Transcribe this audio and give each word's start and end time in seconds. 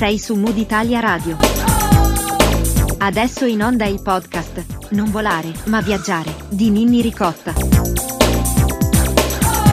Sei 0.00 0.18
su 0.18 0.34
Mood 0.34 0.56
Italia 0.56 0.98
Radio. 0.98 1.36
Adesso 2.96 3.44
in 3.44 3.62
onda 3.62 3.84
il 3.84 4.00
podcast 4.00 4.64
Non 4.92 5.10
volare, 5.10 5.52
ma 5.66 5.82
viaggiare 5.82 6.34
di 6.48 6.70
Ninni 6.70 7.02
Ricotta. 7.02 7.52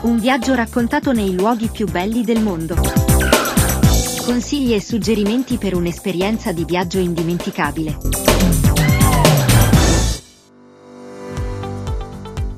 Un 0.02 0.18
viaggio 0.18 0.52
raccontato 0.52 1.12
nei 1.12 1.34
luoghi 1.34 1.68
più 1.68 1.86
belli 1.86 2.24
del 2.24 2.42
mondo. 2.42 2.76
Consigli 4.26 4.74
e 4.74 4.82
suggerimenti 4.82 5.56
per 5.56 5.74
un'esperienza 5.74 6.52
di 6.52 6.66
viaggio 6.66 6.98
indimenticabile. 6.98 8.27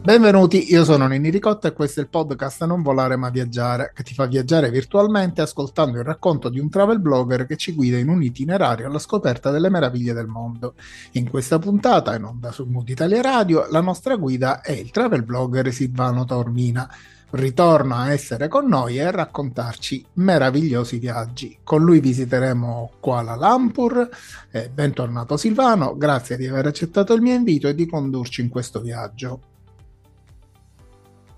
Benvenuti, 0.02 0.72
io 0.72 0.82
sono 0.82 1.06
Nini 1.06 1.28
Ricotta 1.28 1.68
e 1.68 1.72
questo 1.74 2.00
è 2.00 2.02
il 2.02 2.08
podcast 2.08 2.64
Non 2.64 2.80
volare 2.80 3.16
ma 3.16 3.28
viaggiare, 3.28 3.92
che 3.94 4.02
ti 4.02 4.14
fa 4.14 4.24
viaggiare 4.24 4.70
virtualmente 4.70 5.42
ascoltando 5.42 5.98
il 5.98 6.04
racconto 6.04 6.48
di 6.48 6.58
un 6.58 6.70
travel 6.70 7.00
blogger 7.00 7.44
che 7.44 7.58
ci 7.58 7.74
guida 7.74 7.98
in 7.98 8.08
un 8.08 8.22
itinerario 8.22 8.86
alla 8.86 8.98
scoperta 8.98 9.50
delle 9.50 9.68
meraviglie 9.68 10.14
del 10.14 10.26
mondo. 10.26 10.72
In 11.12 11.28
questa 11.28 11.58
puntata, 11.58 12.16
in 12.16 12.24
onda 12.24 12.50
su 12.50 12.64
Mood 12.64 12.88
Italia 12.88 13.20
Radio, 13.20 13.66
la 13.70 13.82
nostra 13.82 14.16
guida 14.16 14.62
è 14.62 14.72
il 14.72 14.90
travel 14.90 15.22
blogger 15.22 15.70
Silvano 15.70 16.24
Taormina. 16.24 16.90
Ritorna 17.32 17.96
a 17.98 18.12
essere 18.12 18.48
con 18.48 18.66
noi 18.66 18.96
e 18.96 19.02
a 19.02 19.10
raccontarci 19.10 20.04
meravigliosi 20.14 20.98
viaggi. 20.98 21.58
Con 21.62 21.84
lui 21.84 22.00
visiteremo 22.00 22.92
Kuala 23.00 23.36
Lumpur. 23.36 24.08
Eh, 24.50 24.70
bentornato 24.72 25.36
Silvano, 25.36 25.94
grazie 25.94 26.38
di 26.38 26.46
aver 26.46 26.66
accettato 26.66 27.12
il 27.12 27.20
mio 27.20 27.34
invito 27.34 27.68
e 27.68 27.74
di 27.74 27.86
condurci 27.86 28.40
in 28.40 28.48
questo 28.48 28.80
viaggio. 28.80 29.49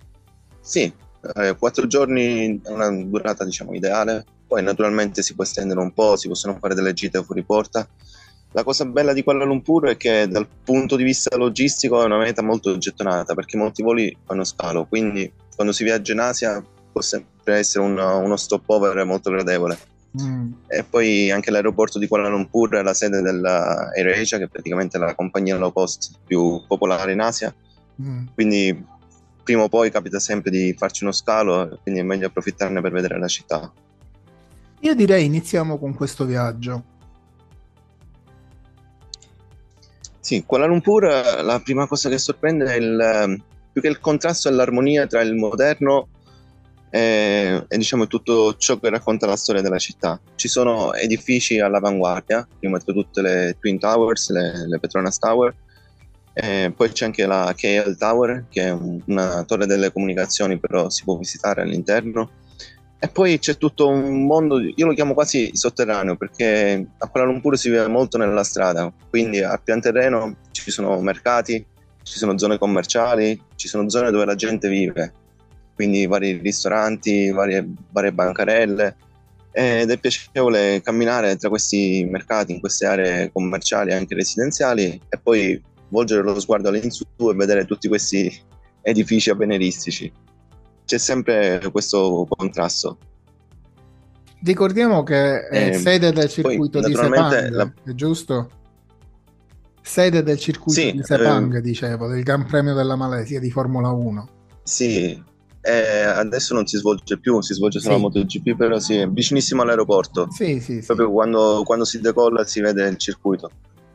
Sì, 0.61 0.93
eh, 1.35 1.57
quattro 1.57 1.87
giorni 1.87 2.61
è 2.61 2.71
una 2.71 2.91
durata 2.91 3.45
diciamo 3.45 3.73
ideale 3.73 4.25
poi 4.53 4.63
naturalmente 4.63 5.23
si 5.23 5.35
può 5.35 5.45
estendere 5.45 5.81
un 5.81 5.95
po', 5.95 6.15
si 6.17 6.29
possono 6.29 6.59
fare 6.61 6.75
delle 6.75 6.93
gite 6.93 7.25
fuori 7.25 7.43
porta. 7.43 7.89
La 8.51 8.65
cosa 8.65 8.85
bella 8.85 9.15
di 9.15 9.23
Kuala 9.23 9.45
Lumpur 9.45 9.89
è 9.89 9.97
che 9.97 10.29
dal 10.29 10.47
punto 10.47 10.97
di 10.97 11.05
vista 11.05 11.35
logistico 11.39 12.03
è 12.03 12.05
una 12.05 12.19
meta 12.19 12.43
molto 12.43 12.77
gettonata 12.77 13.33
perché 13.33 13.57
molti 13.57 13.83
voli 13.83 14.15
fanno 14.27 14.45
scalo, 14.45 14.85
quindi 14.85 15.33
quando 15.57 15.73
si 15.73 15.85
viaggia 15.85 16.13
in 16.13 16.19
Asia 16.19 16.63
può 16.93 17.01
sempre 17.01 17.57
essere 17.57 17.83
un, 17.83 17.97
uno 17.97 18.37
stopover 18.37 19.03
molto 19.07 19.31
gradevole. 19.31 19.79
Mm. 20.21 20.53
E 20.67 20.85
poi 20.85 21.31
anche 21.31 21.51
l'aeroporto 21.51 21.99
di 21.99 22.07
Kuala 22.07 22.29
Lumpur 22.29 22.75
è 22.75 22.83
la 22.83 22.93
sede 22.93 23.23
della 23.23 23.91
AirAsia, 23.97 24.37
che 24.37 24.45
è 24.45 24.49
praticamente 24.49 24.99
la 24.99 25.15
compagnia 25.15 25.57
low 25.57 25.73
cost 25.73 26.19
più 26.27 26.63
popolare 26.69 27.13
in 27.13 27.21
Asia. 27.21 27.55
Mm. 28.03 28.27
Quindi 28.35 28.85
prima 29.43 29.63
o 29.63 29.71
poi 29.71 29.91
capita 29.91 30.21
sempre 30.21 30.51
di 30.51 30.75
farci 30.77 31.05
uno 31.05 31.13
scalo, 31.13 31.79
quindi 31.83 32.01
è 32.01 32.05
meglio 32.05 32.27
approfittarne 32.27 32.83
per 32.83 32.93
vedere 32.93 33.19
la 33.19 33.29
città. 33.29 33.73
Io 34.85 34.97
direi 34.97 35.25
iniziamo 35.25 35.79
con 35.79 35.95
questo 35.95 36.25
viaggio. 36.25 36.85
Sì, 40.19 40.43
Kuala 40.45 40.67
Lumpur 40.67 41.05
la 41.43 41.61
prima 41.63 41.87
cosa 41.87 42.09
che 42.09 42.19
sorprende 42.19 42.65
è 42.65 42.77
il, 42.79 43.43
più 43.73 43.81
che 43.81 43.87
il 43.87 44.01
contrasto 44.01 44.49
e 44.49 44.53
l'armonia 44.53 45.07
tra 45.07 45.21
il 45.21 45.35
moderno 45.35 46.09
e, 46.91 47.65
e 47.69 47.77
diciamo 47.77 48.09
tutto 48.09 48.57
ciò 48.57 48.79
che 48.81 48.91
racconta 48.91 49.27
la 49.27 49.37
storia 49.37 49.63
della 49.63 49.79
città. 49.79 50.21
Ci 50.35 50.49
sono 50.49 50.95
edifici 50.95 51.61
all'avanguardia, 51.61 52.47
prima 52.59 52.79
di 52.79 52.93
tutte 52.93 53.23
le 53.23 53.57
Twin 53.61 53.79
Towers, 53.79 54.31
le, 54.31 54.67
le 54.67 54.81
Petronas 54.81 55.19
Tower, 55.19 55.55
poi 56.75 56.91
c'è 56.91 57.05
anche 57.05 57.25
la 57.27 57.53
KL 57.57 57.97
Tower, 57.97 58.47
che 58.49 58.63
è 58.65 58.71
una 58.71 59.45
torre 59.45 59.67
delle 59.67 59.93
comunicazioni, 59.93 60.59
però 60.59 60.91
si 60.91 61.05
può 61.05 61.17
visitare 61.17 61.63
all'interno 61.63 62.41
e 63.05 63.09
poi 63.09 63.41
c'è 63.41 63.57
tutto 63.57 63.89
un 63.89 64.27
mondo, 64.27 64.61
io 64.61 64.87
lo 64.87 64.95
chiamo 64.95 65.13
quasi 65.13 65.51
sotterraneo 65.55 66.15
perché 66.15 66.87
a 66.99 67.09
Kuala 67.09 67.27
Lumpur 67.27 67.59
si 67.59 67.69
vive 67.69 67.89
molto 67.89 68.17
nella 68.17 68.45
strada, 68.45 68.93
quindi 69.11 69.43
a 69.43 69.61
pian 69.63 69.81
terreno 69.81 70.37
ci 70.53 70.71
sono 70.71 71.01
mercati, 71.01 71.67
ci 72.05 72.19
sono 72.19 72.39
zone 72.39 72.59
commerciali, 72.59 73.43
ci 73.57 73.67
sono 73.67 73.91
zone 73.91 74.13
dove 74.13 74.25
la 74.25 74.37
gente 74.37 74.69
vive, 74.69 75.13
quindi 75.75 76.07
vari 76.07 76.35
ristoranti, 76.35 77.33
varie, 77.33 77.69
varie 77.91 78.13
bancarelle. 78.13 78.97
Ed 79.51 79.91
è 79.91 79.99
piacevole 79.99 80.81
camminare 80.81 81.35
tra 81.35 81.49
questi 81.49 82.07
mercati, 82.09 82.53
in 82.53 82.61
queste 82.61 82.87
aree 82.87 83.33
commerciali 83.33 83.91
e 83.91 83.95
anche 83.95 84.15
residenziali 84.15 84.85
e 85.09 85.19
poi 85.21 85.61
volgere 85.89 86.23
lo 86.23 86.39
sguardo 86.39 86.69
all'insù 86.69 87.05
e 87.19 87.35
vedere 87.35 87.65
tutti 87.65 87.89
questi 87.89 88.33
edifici 88.81 89.29
avveniristici 89.29 90.31
c'è 90.85 90.99
sempre 90.99 91.61
questo 91.71 92.27
contrasto. 92.29 92.99
Ricordiamo 94.43 95.03
che 95.05 95.47
è 95.47 95.69
eh, 95.69 95.75
sede 95.75 96.13
del 96.13 96.29
circuito 96.29 96.81
poi, 96.81 96.91
di 96.91 96.97
Sepang, 96.97 97.49
la... 97.51 97.73
è 97.85 97.93
giusto? 97.95 98.51
Sede 99.81 100.23
del 100.23 100.39
circuito 100.39 100.81
sì, 100.81 100.93
di 100.93 101.03
Sepang, 101.03 101.57
eh, 101.57 101.61
dicevo, 101.61 102.09
del 102.09 102.23
Gran 102.23 102.47
Premio 102.47 102.75
della 102.75 102.97
Malesia 102.97 103.39
di 103.39 103.51
Formula 103.51 103.91
1. 103.91 104.29
Sì, 104.65 105.23
eh, 105.61 106.03
adesso 106.03 106.55
non 106.55 106.67
si 106.67 106.77
svolge 106.77 107.21
più, 107.21 107.41
si 107.41 107.55
svolge 107.55 107.79
solo 107.79 107.95
sì. 107.95 108.01
la 108.01 108.09
MotoGP, 108.09 108.57
però 108.57 108.81
sì, 108.81 108.97
è 108.97 109.09
vicinissimo 109.09 109.63
all'aeroporto. 109.63 110.27
Sì, 110.31 110.59
sì, 110.59 110.83
Proprio 110.85 111.07
sì. 111.07 111.13
Quando, 111.13 111.63
quando 111.65 111.85
si 111.85 112.01
decolla 112.01 112.45
si 112.45 112.61
vede 112.61 112.89
il 112.89 112.97
circuito. 112.97 113.51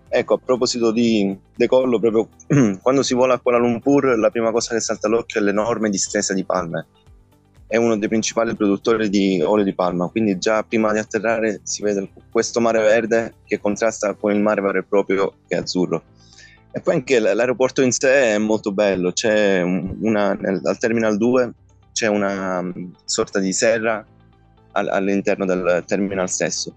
Ecco, 0.09 0.35
a 0.35 0.39
proposito 0.43 0.91
di 0.91 1.37
decollo, 1.55 1.99
proprio 1.99 2.29
quando 2.81 3.03
si 3.03 3.13
vola 3.13 3.35
a 3.35 3.39
Kuala 3.39 3.57
Lumpur, 3.57 4.17
la 4.17 4.29
prima 4.29 4.51
cosa 4.51 4.73
che 4.73 4.79
salta 4.79 5.07
all'occhio 5.07 5.39
è 5.39 5.43
l'enorme 5.43 5.89
distesa 5.89 6.33
di 6.33 6.45
palme. 6.45 6.85
È 7.67 7.75
uno 7.75 7.97
dei 7.97 8.07
principali 8.07 8.55
produttori 8.55 9.09
di 9.09 9.41
olio 9.41 9.65
di 9.65 9.73
palma, 9.73 10.07
quindi 10.07 10.37
già 10.37 10.63
prima 10.63 10.93
di 10.93 10.99
atterrare 10.99 11.59
si 11.63 11.81
vede 11.81 12.09
questo 12.31 12.61
mare 12.61 12.79
verde 12.79 13.33
che 13.45 13.59
contrasta 13.59 14.13
con 14.13 14.31
il 14.31 14.39
mare 14.39 14.61
vero 14.61 14.79
e 14.79 14.83
proprio 14.83 15.33
che 15.45 15.55
è 15.55 15.59
azzurro. 15.59 16.03
E 16.71 16.79
poi 16.79 16.95
anche 16.95 17.19
l'aeroporto 17.19 17.81
in 17.81 17.91
sé 17.91 18.35
è 18.35 18.37
molto 18.37 18.71
bello, 18.71 19.11
c'è 19.11 19.61
una, 19.61 20.29
al 20.29 20.77
Terminal 20.79 21.17
2 21.17 21.53
c'è 21.97 22.05
una 22.05 22.59
um, 22.59 22.93
sorta 23.05 23.39
di 23.39 23.51
serra 23.51 24.05
all- 24.73 24.89
all'interno 24.89 25.45
del 25.45 25.83
terminal 25.87 26.29
stesso 26.29 26.75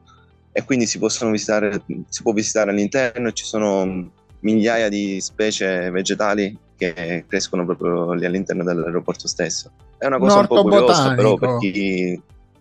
e 0.52 0.64
quindi 0.64 0.86
si, 0.86 0.98
possono 0.98 1.30
visitare, 1.30 1.82
si 2.08 2.22
può 2.22 2.32
visitare 2.32 2.70
all'interno 2.70 3.32
ci 3.32 3.44
sono 3.44 4.10
migliaia 4.40 4.88
di 4.88 5.20
specie 5.20 5.90
vegetali 5.90 6.56
che 6.76 7.24
crescono 7.28 7.64
proprio 7.64 8.12
lì 8.12 8.24
all'interno 8.24 8.64
dell'aeroporto 8.64 9.28
stesso. 9.28 9.70
È 9.98 10.06
una 10.06 10.18
cosa 10.18 10.36
un, 10.36 10.40
un 10.40 10.46
po' 10.46 10.62
curiosa, 10.62 11.14
però 11.14 11.34
per 11.34 11.58
chi 11.58 12.20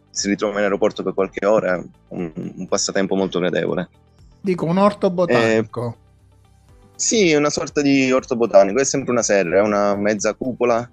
si 0.10 0.28
ritrova 0.28 0.58
in 0.58 0.64
aeroporto 0.64 1.04
per 1.04 1.14
qualche 1.14 1.46
ora 1.46 1.78
è 1.78 1.84
un, 2.10 2.32
un 2.36 2.68
passatempo 2.68 3.16
molto 3.16 3.40
gradevole. 3.40 3.90
Dico 4.42 4.66
un 4.66 4.78
orto 4.78 5.10
botanico. 5.10 5.88
Eh, 5.88 6.08
sì, 6.96 7.34
una 7.34 7.50
sorta 7.50 7.82
di 7.82 8.12
orto 8.12 8.36
botanico, 8.36 8.80
è 8.80 8.84
sempre 8.84 9.12
una 9.12 9.22
serra, 9.22 9.60
è 9.60 9.62
una 9.62 9.96
mezza 9.96 10.34
cupola, 10.34 10.90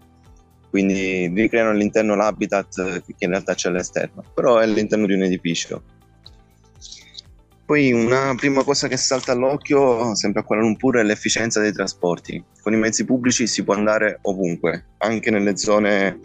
quindi 0.71 1.27
ricreano 1.27 1.71
all'interno 1.71 2.15
l'habitat 2.15 3.03
che 3.05 3.15
in 3.19 3.31
realtà 3.31 3.55
c'è 3.55 3.69
all'esterno, 3.69 4.23
però 4.33 4.59
è 4.59 4.63
all'interno 4.63 5.07
di 5.07 5.15
un 5.15 5.25
edificio. 5.25 5.83
Poi 7.67 7.91
una 7.91 8.33
prima 8.37 8.63
cosa 8.63 8.87
che 8.87 8.97
salta 8.97 9.33
all'occhio, 9.33 10.15
sempre 10.15 10.41
a 10.41 10.45
Kuala 10.45 10.63
Lumpur, 10.63 10.99
è 10.99 11.03
l'efficienza 11.03 11.61
dei 11.61 11.73
trasporti. 11.73 12.41
Con 12.63 12.73
i 12.73 12.77
mezzi 12.77 13.05
pubblici 13.05 13.49
si 13.49 13.65
può 13.65 13.75
andare 13.75 14.21
ovunque, 14.23 14.85
anche 14.99 15.33
nelle 15.33 15.57
zone 15.57 16.21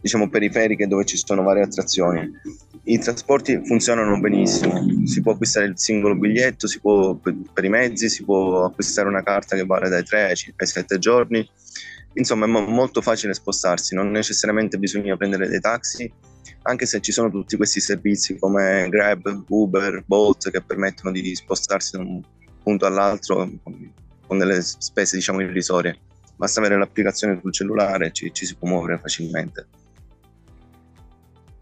diciamo, 0.00 0.30
periferiche 0.30 0.86
dove 0.86 1.04
ci 1.04 1.18
sono 1.18 1.42
varie 1.42 1.64
attrazioni. 1.64 2.26
I 2.84 2.98
trasporti 2.98 3.60
funzionano 3.66 4.18
benissimo, 4.18 4.82
si 5.04 5.20
può 5.20 5.32
acquistare 5.32 5.66
il 5.66 5.78
singolo 5.78 6.16
biglietto, 6.16 6.66
si 6.66 6.80
può, 6.80 7.14
per 7.14 7.64
i 7.64 7.68
mezzi, 7.68 8.08
si 8.08 8.24
può 8.24 8.64
acquistare 8.64 9.08
una 9.08 9.22
carta 9.22 9.56
che 9.56 9.66
vale 9.66 9.90
dai 9.90 10.04
3 10.04 10.34
ai 10.56 10.66
7 10.66 10.98
giorni. 10.98 11.46
Insomma, 12.14 12.46
è 12.46 12.48
molto 12.48 13.02
facile 13.02 13.34
spostarsi, 13.34 13.94
non 13.94 14.10
necessariamente 14.10 14.78
bisogna 14.78 15.18
prendere 15.18 15.48
dei 15.48 15.60
taxi, 15.60 16.10
anche 16.68 16.84
se 16.84 17.00
ci 17.00 17.12
sono 17.12 17.30
tutti 17.30 17.56
questi 17.56 17.80
servizi 17.80 18.38
come 18.38 18.88
Grab, 18.90 19.44
Uber, 19.48 20.04
Bolt 20.06 20.50
che 20.50 20.60
permettono 20.60 21.10
di 21.12 21.34
spostarsi 21.34 21.96
da 21.96 22.02
un 22.02 22.20
punto 22.62 22.84
all'altro 22.84 23.50
con 24.26 24.36
delle 24.38 24.60
spese 24.60 25.16
diciamo 25.16 25.40
irrisorie. 25.40 25.98
Basta 26.36 26.60
avere 26.60 26.76
l'applicazione 26.76 27.38
sul 27.40 27.52
cellulare 27.52 28.08
e 28.08 28.12
ci, 28.12 28.32
ci 28.34 28.44
si 28.44 28.54
può 28.54 28.68
muovere 28.68 28.98
facilmente. 28.98 29.66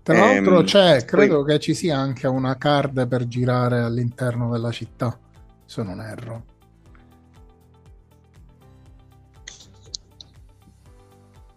Tra 0.03 0.19
l'altro 0.19 0.59
ehm, 0.59 0.65
c'è, 0.65 1.05
credo 1.05 1.43
poi... 1.43 1.53
che 1.53 1.61
ci 1.61 1.75
sia 1.75 1.97
anche 1.97 2.27
una 2.27 2.57
card 2.57 3.07
per 3.07 3.29
girare 3.29 3.81
all'interno 3.81 4.51
della 4.51 4.73
città, 4.73 5.17
se 5.65 5.83
non 5.85 6.01
erro. 6.01 6.45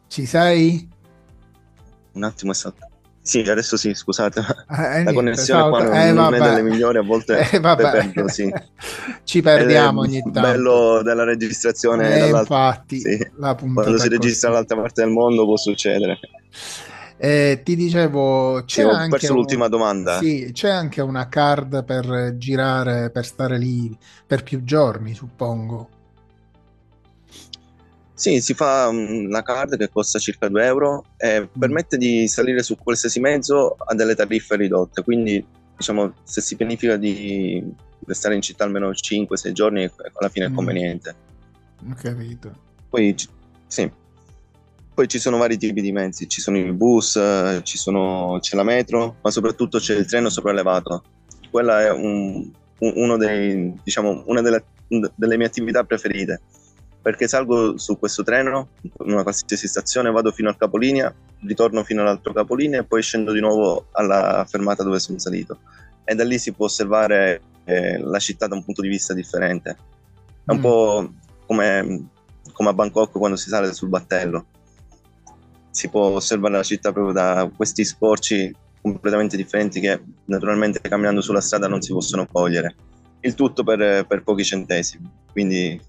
Ci 0.07 0.25
sei? 0.25 0.87
Un 2.13 2.23
attimo 2.23 2.51
è 2.51 2.55
stato. 2.55 2.88
Sì, 3.29 3.41
adesso 3.41 3.77
sì, 3.77 3.93
scusate. 3.93 4.39
Eh, 4.39 5.03
la 5.03 5.13
connessione 5.13 5.59
esatto. 5.59 5.69
qua 5.69 5.83
non, 5.83 5.93
eh, 5.93 6.11
non 6.11 6.33
è 6.33 6.39
delle 6.39 6.63
migliori, 6.63 6.97
a 6.97 7.03
volte 7.03 7.47
eh, 7.47 7.59
perdo, 7.59 8.27
sì. 8.27 8.51
Ci 9.23 9.41
perdiamo 9.43 9.99
ogni 9.99 10.19
tanto. 10.19 10.39
Bello 10.41 11.03
della 11.03 11.25
registrazione 11.25 12.21
eh, 12.21 12.29
infatti, 12.29 12.99
sì. 12.99 13.29
quando 13.37 13.99
si 13.99 14.09
registra 14.09 14.49
dall'altra 14.49 14.77
parte 14.77 15.03
del 15.03 15.11
mondo 15.11 15.45
può 15.45 15.57
succedere. 15.57 16.19
Eh, 17.17 17.61
ti 17.63 17.75
dicevo, 17.75 18.63
c'è 18.65 18.81
sì, 18.81 18.87
ho 18.87 18.89
anche 18.93 19.09
perso 19.09 19.33
un... 19.33 19.37
l'ultima 19.37 19.67
domanda. 19.67 20.17
Sì, 20.17 20.49
c'è 20.51 20.71
anche 20.71 21.01
una 21.01 21.29
card 21.29 21.85
per 21.85 22.35
girare, 22.35 23.11
per 23.11 23.25
stare 23.25 23.59
lì 23.59 23.95
per 24.25 24.41
più 24.41 24.63
giorni, 24.63 25.13
suppongo. 25.13 25.89
Sì, 28.19 28.41
si 28.41 28.53
fa 28.53 28.89
una 28.89 29.41
card 29.43 29.77
che 29.77 29.87
costa 29.87 30.19
circa 30.19 30.49
2 30.49 30.65
euro 30.65 31.05
e 31.15 31.39
mm. 31.39 31.57
permette 31.57 31.95
di 31.95 32.27
salire 32.27 32.63
su 32.63 32.75
qualsiasi 32.75 33.21
mezzo 33.21 33.77
a 33.77 33.95
delle 33.95 34.13
tariffe 34.13 34.57
ridotte. 34.57 35.03
Quindi, 35.03 35.41
diciamo, 35.77 36.15
se 36.23 36.41
si 36.41 36.57
pianifica 36.57 36.97
di 36.97 37.63
restare 38.05 38.35
in 38.35 38.41
città 38.41 38.65
almeno 38.65 38.89
5-6 38.89 39.51
giorni, 39.53 39.89
alla 40.15 40.27
fine 40.27 40.47
è 40.47 40.49
mm. 40.49 40.53
conveniente. 40.53 41.15
Ho 41.89 41.95
capito. 41.95 42.51
Poi, 42.89 43.15
sì. 43.67 43.89
Poi 44.93 45.07
ci 45.07 45.17
sono 45.17 45.37
vari 45.37 45.57
tipi 45.57 45.79
di 45.79 45.93
mezzi, 45.93 46.27
ci 46.27 46.41
sono 46.41 46.57
i 46.57 46.73
bus, 46.73 47.17
ci 47.63 47.77
sono, 47.77 48.39
c'è 48.41 48.57
la 48.57 48.63
metro, 48.63 49.15
ma 49.21 49.31
soprattutto 49.31 49.79
c'è 49.79 49.95
il 49.95 50.05
treno 50.05 50.27
sopraelevato. 50.27 51.03
Quella 51.49 51.85
è 51.85 51.91
un, 51.91 52.51
uno 52.79 53.15
dei, 53.15 53.79
diciamo, 53.81 54.23
una 54.25 54.41
delle, 54.41 54.65
delle 55.15 55.37
mie 55.37 55.47
attività 55.47 55.85
preferite 55.85 56.41
perché 57.01 57.27
salgo 57.27 57.77
su 57.77 57.97
questo 57.97 58.23
treno 58.23 58.69
in 58.81 59.13
una 59.13 59.23
qualsiasi 59.23 59.67
stazione, 59.67 60.11
vado 60.11 60.31
fino 60.31 60.49
al 60.49 60.57
capolinea, 60.57 61.13
ritorno 61.41 61.83
fino 61.83 62.01
all'altro 62.01 62.33
capolinea 62.33 62.81
e 62.81 62.83
poi 62.83 63.01
scendo 63.01 63.31
di 63.31 63.39
nuovo 63.39 63.87
alla 63.91 64.45
fermata 64.47 64.83
dove 64.83 64.99
sono 64.99 65.17
salito. 65.17 65.59
E 66.03 66.15
da 66.15 66.23
lì 66.23 66.37
si 66.37 66.51
può 66.51 66.65
osservare 66.65 67.41
eh, 67.63 67.97
la 67.99 68.19
città 68.19 68.47
da 68.47 68.55
un 68.55 68.65
punto 68.65 68.81
di 68.81 68.89
vista 68.89 69.13
differente. 69.13 69.77
È 70.43 70.51
un 70.51 70.57
mm. 70.57 70.61
po' 70.61 71.13
come, 71.45 72.09
come 72.51 72.69
a 72.69 72.73
Bangkok 72.73 73.11
quando 73.11 73.37
si 73.37 73.47
sale 73.49 73.73
sul 73.73 73.89
battello. 73.89 74.45
Si 75.69 75.87
può 75.87 76.07
osservare 76.07 76.55
la 76.55 76.63
città 76.63 76.91
proprio 76.91 77.13
da 77.13 77.49
questi 77.55 77.85
scorci 77.85 78.53
completamente 78.81 79.37
differenti 79.37 79.79
che 79.79 80.01
naturalmente 80.25 80.79
camminando 80.81 81.21
sulla 81.21 81.41
strada 81.41 81.67
non 81.67 81.81
si 81.81 81.93
possono 81.93 82.27
cogliere. 82.27 82.75
Il 83.21 83.35
tutto 83.35 83.63
per, 83.63 84.05
per 84.05 84.23
pochi 84.23 84.43
centesimi. 84.43 85.09
Quindi 85.31 85.79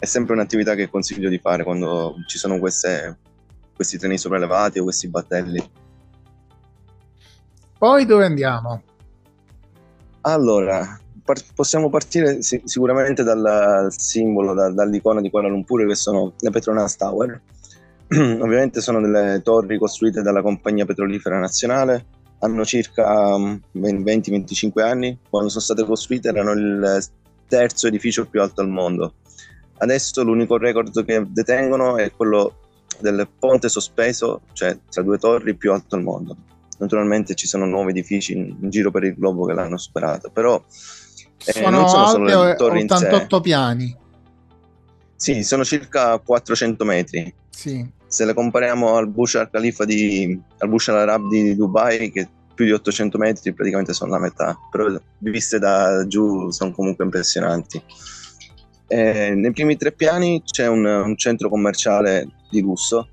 è 0.00 0.06
sempre 0.06 0.32
un'attività 0.32 0.74
che 0.74 0.88
consiglio 0.88 1.28
di 1.28 1.36
fare 1.36 1.62
quando 1.62 2.14
ci 2.26 2.38
sono 2.38 2.58
queste, 2.58 3.18
questi 3.76 3.98
treni 3.98 4.16
sopraelevati 4.16 4.78
o 4.78 4.84
questi 4.84 5.08
battelli. 5.08 5.62
Poi 7.76 8.06
dove 8.06 8.24
andiamo? 8.24 8.82
Allora, 10.22 10.98
par- 11.22 11.44
possiamo 11.54 11.90
partire 11.90 12.40
sì, 12.40 12.62
sicuramente 12.64 13.22
dal 13.22 13.88
simbolo, 13.90 14.54
da, 14.54 14.70
dall'icona 14.70 15.20
di 15.20 15.28
Kuala 15.28 15.48
Lumpur 15.48 15.86
che 15.86 15.94
sono 15.94 16.32
le 16.38 16.50
Petronas 16.50 16.96
Tower. 16.96 17.40
Ovviamente 18.08 18.80
sono 18.80 19.02
delle 19.02 19.42
torri 19.44 19.78
costruite 19.78 20.22
dalla 20.22 20.40
compagnia 20.40 20.86
petrolifera 20.86 21.38
nazionale, 21.38 22.06
hanno 22.38 22.64
circa 22.64 23.36
20-25 23.36 24.70
mm, 24.70 24.78
anni, 24.78 25.18
quando 25.28 25.50
sono 25.50 25.62
state 25.62 25.84
costruite 25.84 26.28
erano 26.28 26.52
il 26.52 27.04
terzo 27.46 27.86
edificio 27.86 28.26
più 28.26 28.40
alto 28.40 28.62
al 28.62 28.68
mondo 28.68 29.14
Adesso 29.82 30.22
l'unico 30.22 30.58
record 30.58 31.04
che 31.04 31.24
detengono 31.26 31.96
è 31.96 32.12
quello 32.12 32.54
del 33.00 33.26
ponte 33.38 33.68
sospeso, 33.70 34.42
cioè 34.52 34.76
tra 34.90 35.02
due 35.02 35.18
torri 35.18 35.54
più 35.54 35.72
alto 35.72 35.96
al 35.96 36.02
mondo. 36.02 36.36
Naturalmente 36.78 37.34
ci 37.34 37.46
sono 37.46 37.64
nuovi 37.64 37.90
edifici 37.90 38.32
in, 38.32 38.56
in 38.60 38.70
giro 38.70 38.90
per 38.90 39.04
il 39.04 39.14
globo 39.14 39.46
che 39.46 39.54
l'hanno 39.54 39.78
superato, 39.78 40.30
però 40.30 40.62
eh, 41.44 41.52
sono 41.52 41.70
non 41.70 41.88
sono 41.88 42.06
solo 42.08 42.44
le 42.44 42.54
torri 42.56 42.82
88 42.82 43.40
piani. 43.40 43.96
Sì, 45.16 45.42
sono 45.44 45.64
circa 45.64 46.18
400 46.18 46.84
metri. 46.84 47.34
Sì. 47.48 47.86
Se 48.06 48.24
le 48.24 48.34
compariamo 48.34 48.96
al 48.96 49.08
Bush 49.08 49.36
Al 49.36 49.50
Khalifa 49.50 49.84
di 49.84 50.38
al 50.58 50.68
Bush 50.68 50.88
Al 50.88 50.96
Arab 50.96 51.28
di 51.28 51.54
Dubai, 51.54 52.10
che 52.10 52.28
più 52.54 52.64
di 52.64 52.72
800 52.72 53.16
metri 53.16 53.54
praticamente 53.54 53.94
sono 53.94 54.12
la 54.12 54.18
metà, 54.18 54.58
però 54.70 54.86
viste 55.18 55.58
da 55.58 56.06
giù 56.06 56.50
sono 56.50 56.72
comunque 56.72 57.04
impressionanti. 57.04 57.82
Eh, 58.92 59.34
nei 59.36 59.52
primi 59.52 59.76
tre 59.76 59.92
piani 59.92 60.42
c'è 60.44 60.66
un, 60.66 60.84
un, 60.84 61.16
centro 61.16 61.48
commerciale 61.48 62.26
di 62.50 62.60
lusso, 62.60 63.06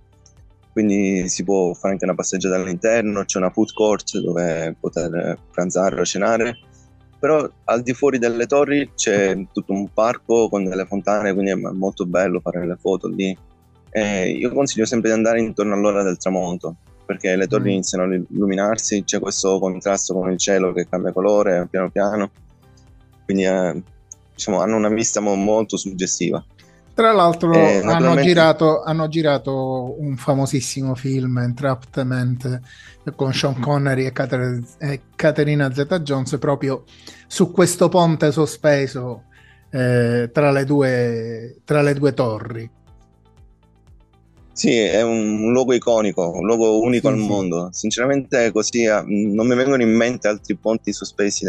quindi 0.71 1.29
si 1.29 1.43
può 1.43 1.71
fare 1.75 1.93
anche 1.93 2.05
una 2.05 2.15
passeggiata 2.15 2.55
all'interno, 2.55 3.25
c'è 3.25 3.37
una 3.37 3.51
food 3.51 3.73
court 3.73 4.17
dove 4.17 4.75
poter 4.79 5.37
pranzare 5.51 6.01
o 6.01 6.03
cenare, 6.03 6.57
però 7.19 7.47
al 7.65 7.83
di 7.83 7.93
fuori 7.93 8.17
delle 8.17 8.47
torri 8.47 8.89
c'è 8.95 9.37
tutto 9.53 9.71
un 9.71 9.87
parco 9.93 10.49
con 10.49 10.63
delle 10.63 10.87
fontane, 10.87 11.31
quindi 11.33 11.51
è 11.51 11.55
molto 11.55 12.07
bello 12.07 12.39
fare 12.39 12.65
le 12.65 12.77
foto 12.81 13.07
lì. 13.07 13.37
Eh, 13.91 14.31
io 14.31 14.51
consiglio 14.51 14.85
sempre 14.85 15.09
di 15.09 15.15
andare 15.15 15.39
intorno 15.39 15.75
all'ora 15.75 16.01
del 16.01 16.17
tramonto, 16.17 16.77
perché 17.05 17.35
le 17.35 17.45
torri 17.45 17.69
mm. 17.69 17.73
iniziano 17.73 18.03
a 18.05 18.15
illuminarsi, 18.15 19.03
c'è 19.03 19.19
questo 19.19 19.59
contrasto 19.59 20.15
con 20.15 20.31
il 20.31 20.39
cielo 20.39 20.73
che 20.73 20.89
cambia 20.89 21.11
colore 21.11 21.67
piano 21.69 21.91
piano, 21.91 22.31
quindi 23.25 23.43
è 23.43 23.75
diciamo, 24.37 24.61
hanno 24.61 24.77
una 24.77 24.89
vista 24.89 25.19
mo- 25.19 25.35
molto 25.35 25.75
suggestiva. 25.77 26.43
Tra 26.93 27.11
l'altro 27.11 27.53
eh, 27.53 27.81
hanno, 27.83 28.15
girato, 28.21 28.81
hanno, 28.81 29.07
girato, 29.07 29.95
un 29.99 30.15
famosissimo 30.15 30.95
film, 30.95 31.37
Entrapment, 31.39 32.59
con 33.15 33.33
Sean 33.33 33.59
Connery 33.59 34.05
e, 34.05 34.11
Cater- 34.11 34.63
e 34.79 35.01
Caterina 35.15 35.71
Zeta-Jones 35.71 36.37
proprio 36.39 36.85
su 37.27 37.51
questo 37.51 37.87
ponte 37.89 38.31
sospeso 38.31 39.25
eh, 39.69 40.29
tra, 40.31 40.51
le 40.51 40.65
due, 40.65 41.57
tra 41.65 41.83
le 41.83 41.93
due 41.93 42.13
torri. 42.13 42.71
Sì, 44.53 44.75
è 44.75 45.03
un 45.03 45.51
luogo 45.51 45.73
iconico, 45.73 46.31
un 46.31 46.47
luogo 46.47 46.79
unico 46.81 47.09
sì, 47.09 47.13
al 47.13 47.19
sì. 47.19 47.27
mondo. 47.27 47.69
Sinceramente 47.71 48.51
così 48.51 48.85
non 48.85 49.45
mi 49.45 49.55
vengono 49.55 49.83
in 49.83 49.95
mente 49.95 50.27
altri 50.27 50.55
ponti 50.55 50.91
sospesi 50.91 51.45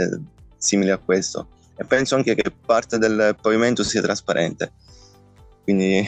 simili 0.58 0.90
a 0.90 0.98
questo 0.98 1.48
e 1.78 1.84
penso 1.84 2.16
anche 2.16 2.34
che 2.34 2.52
parte 2.66 2.98
del 2.98 3.36
pavimento 3.40 3.84
sia 3.84 4.02
trasparente. 4.02 4.72
Quindi 5.62 6.04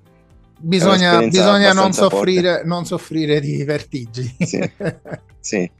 bisogna, 0.58 1.20
bisogna 1.20 1.74
non, 1.74 1.92
soffrire, 1.92 2.64
non, 2.64 2.86
soffrire, 2.86 3.38
di 3.38 3.62
vertigini. 3.64 4.34
Sì. 4.38 4.72
sì. 5.38 5.70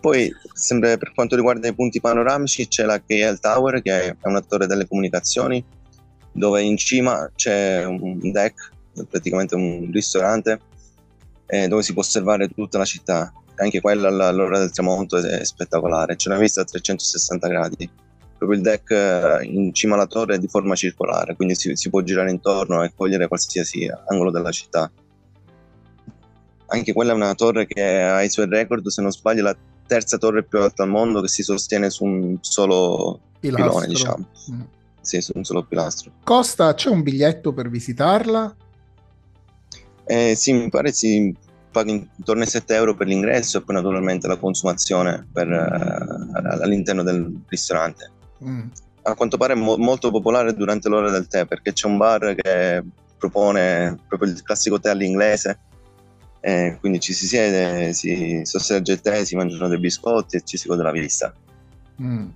Poi, 0.00 0.32
sempre 0.52 0.96
per 0.96 1.12
quanto 1.12 1.34
riguarda 1.34 1.66
i 1.66 1.74
punti 1.74 2.00
panoramici, 2.00 2.68
c'è 2.68 2.84
la 2.84 3.00
KL 3.00 3.38
Tower, 3.40 3.82
che 3.82 4.10
è 4.10 4.16
una 4.22 4.40
torre 4.40 4.66
delle 4.66 4.86
comunicazioni, 4.86 5.64
dove 6.32 6.62
in 6.62 6.76
cima 6.76 7.30
c'è 7.34 7.84
un 7.84 8.18
deck, 8.30 8.70
praticamente 9.08 9.56
un 9.56 9.90
ristorante, 9.92 10.60
eh, 11.46 11.66
dove 11.66 11.82
si 11.82 11.92
può 11.92 12.02
osservare 12.02 12.48
tutta 12.48 12.78
la 12.78 12.84
città. 12.84 13.32
Anche 13.56 13.80
quella 13.80 14.08
all'ora 14.28 14.58
del 14.58 14.72
tramonto 14.72 15.18
è 15.18 15.44
spettacolare, 15.44 16.16
c'è 16.16 16.30
una 16.30 16.38
vista 16.38 16.62
a 16.62 16.64
360 16.64 17.48
gradi 17.48 17.90
proprio 18.42 18.58
il 18.58 18.64
deck 18.64 18.90
eh, 18.90 19.44
in 19.44 19.72
cima 19.72 19.94
alla 19.94 20.06
torre 20.06 20.34
è 20.34 20.38
di 20.38 20.48
forma 20.48 20.74
circolare, 20.74 21.36
quindi 21.36 21.54
si, 21.54 21.76
si 21.76 21.90
può 21.90 22.00
girare 22.00 22.30
intorno 22.30 22.82
e 22.82 22.92
cogliere 22.94 23.28
qualsiasi 23.28 23.88
angolo 24.08 24.30
della 24.30 24.50
città. 24.50 24.90
Anche 26.66 26.92
quella 26.92 27.12
è 27.12 27.14
una 27.14 27.34
torre 27.34 27.66
che 27.66 28.00
ha 28.00 28.22
i 28.22 28.30
suoi 28.30 28.48
record, 28.48 28.86
se 28.88 29.02
non 29.02 29.12
sbaglio, 29.12 29.42
la 29.42 29.56
terza 29.86 30.16
torre 30.16 30.42
più 30.42 30.58
alta 30.58 30.82
al 30.82 30.88
mondo 30.88 31.20
che 31.20 31.28
si 31.28 31.42
sostiene 31.42 31.90
su 31.90 32.04
un 32.04 32.38
solo 32.40 33.20
pilastro. 33.38 33.68
pilone, 33.68 33.86
diciamo. 33.86 34.28
Mm. 34.50 34.60
Sì, 35.00 35.20
su 35.20 35.32
un 35.34 35.44
solo 35.44 35.64
pilastro. 35.64 36.12
Costa, 36.24 36.74
c'è 36.74 36.88
un 36.88 37.02
biglietto 37.02 37.52
per 37.52 37.68
visitarla? 37.68 38.56
Eh, 40.04 40.34
sì, 40.34 40.52
mi 40.52 40.68
pare 40.68 40.92
si 40.92 41.34
paghi 41.70 42.08
intorno 42.16 42.42
ai 42.42 42.48
7 42.48 42.74
euro 42.74 42.94
per 42.94 43.06
l'ingresso 43.06 43.58
e 43.58 43.62
poi 43.62 43.74
naturalmente 43.74 44.26
la 44.28 44.36
consumazione 44.36 45.26
per, 45.32 45.48
uh, 45.48 46.62
all'interno 46.62 47.02
del 47.02 47.40
ristorante. 47.48 48.10
Mm. 48.44 48.68
A 49.02 49.14
quanto 49.14 49.36
pare 49.36 49.54
è 49.54 49.56
mo- 49.56 49.76
molto 49.76 50.10
popolare 50.10 50.54
durante 50.54 50.88
l'ora 50.88 51.10
del 51.10 51.26
tè 51.26 51.46
perché 51.46 51.72
c'è 51.72 51.86
un 51.86 51.96
bar 51.96 52.34
che 52.34 52.82
propone 53.18 53.98
proprio 54.06 54.30
il 54.30 54.42
classico 54.42 54.80
tè 54.80 54.90
all'inglese. 54.90 55.58
Eh, 56.40 56.76
quindi 56.80 56.98
ci 56.98 57.12
si 57.12 57.26
siede, 57.26 57.92
si 57.92 58.40
sosseggia 58.44 58.92
il 58.92 59.00
tè, 59.00 59.24
si 59.24 59.36
mangiano 59.36 59.68
dei 59.68 59.78
biscotti 59.78 60.36
e 60.36 60.42
ci 60.44 60.56
si 60.56 60.66
gode 60.68 60.82
la 60.82 60.90
vista. 60.90 61.32
Mm. 62.00 62.28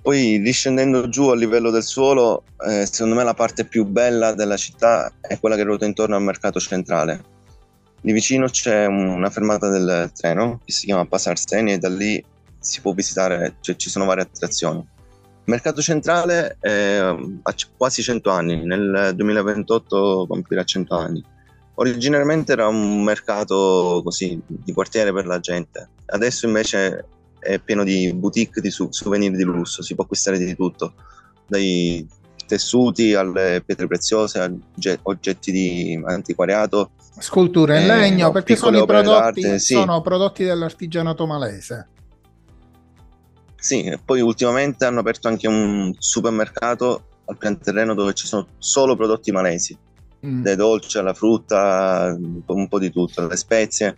Poi 0.00 0.38
riscendendo 0.38 1.10
giù 1.10 1.28
a 1.28 1.34
livello 1.34 1.70
del 1.70 1.82
suolo, 1.82 2.44
eh, 2.66 2.86
secondo 2.86 3.14
me 3.14 3.24
la 3.24 3.34
parte 3.34 3.66
più 3.66 3.84
bella 3.84 4.32
della 4.32 4.56
città 4.56 5.12
è 5.20 5.38
quella 5.38 5.56
che 5.56 5.64
ruota 5.64 5.84
intorno 5.84 6.16
al 6.16 6.22
mercato 6.22 6.58
centrale. 6.58 7.22
Lì 8.02 8.12
vicino 8.12 8.48
c'è 8.48 8.86
una 8.86 9.28
fermata 9.28 9.68
del 9.68 10.10
treno 10.14 10.60
che 10.64 10.72
si 10.72 10.86
chiama 10.86 11.04
Pasarseni 11.04 11.72
e 11.72 11.78
da 11.78 11.90
lì 11.90 12.24
si 12.68 12.82
può 12.82 12.92
visitare, 12.92 13.56
cioè 13.60 13.76
ci 13.76 13.88
sono 13.88 14.04
varie 14.04 14.24
attrazioni. 14.24 14.78
Il 14.78 15.54
mercato 15.54 15.80
centrale 15.80 16.58
è, 16.60 16.98
ha 16.98 17.54
quasi 17.76 18.02
100 18.02 18.30
anni, 18.30 18.62
nel 18.64 19.12
2028 19.14 20.26
compirà 20.28 20.62
100 20.62 20.94
anni. 20.94 21.24
Originariamente 21.76 22.52
era 22.52 22.68
un 22.68 23.02
mercato 23.02 24.02
così 24.04 24.38
di 24.46 24.72
quartiere 24.72 25.12
per 25.12 25.26
la 25.26 25.40
gente, 25.40 25.88
adesso 26.06 26.46
invece 26.46 27.06
è 27.38 27.58
pieno 27.58 27.84
di 27.84 28.12
boutique 28.12 28.60
di 28.60 28.70
souvenir 28.70 29.30
di 29.32 29.44
lusso, 29.44 29.82
si 29.82 29.94
può 29.94 30.04
acquistare 30.04 30.38
di 30.38 30.54
tutto, 30.54 30.92
dai 31.46 32.06
tessuti 32.46 33.14
alle 33.14 33.62
pietre 33.64 33.86
preziose, 33.86 34.58
oggetti 35.02 35.52
di 35.52 36.02
antiquariato. 36.04 36.90
Sculture 37.18 37.80
in 37.80 37.90
eh, 37.90 37.96
legno, 37.96 38.30
perché 38.30 38.56
sono, 38.56 38.84
prodotti, 38.84 39.58
sì. 39.58 39.74
sono 39.74 40.02
prodotti 40.02 40.44
dell'artigianato 40.44 41.26
malese. 41.26 41.88
Sì, 43.60 43.92
poi 44.04 44.20
ultimamente 44.20 44.84
hanno 44.84 45.00
aperto 45.00 45.26
anche 45.28 45.48
un 45.48 45.92
supermercato 45.98 47.02
al 47.24 47.36
pian 47.36 47.58
terreno 47.58 47.94
dove 47.94 48.14
ci 48.14 48.26
sono 48.26 48.46
solo 48.58 48.94
prodotti 48.96 49.32
malesi, 49.32 49.76
mm. 50.24 50.42
dai 50.42 50.56
dolci 50.56 50.96
alla 50.98 51.12
frutta, 51.12 52.16
un 52.18 52.68
po' 52.68 52.78
di 52.78 52.90
tutto, 52.90 53.26
le 53.26 53.36
spezie. 53.36 53.96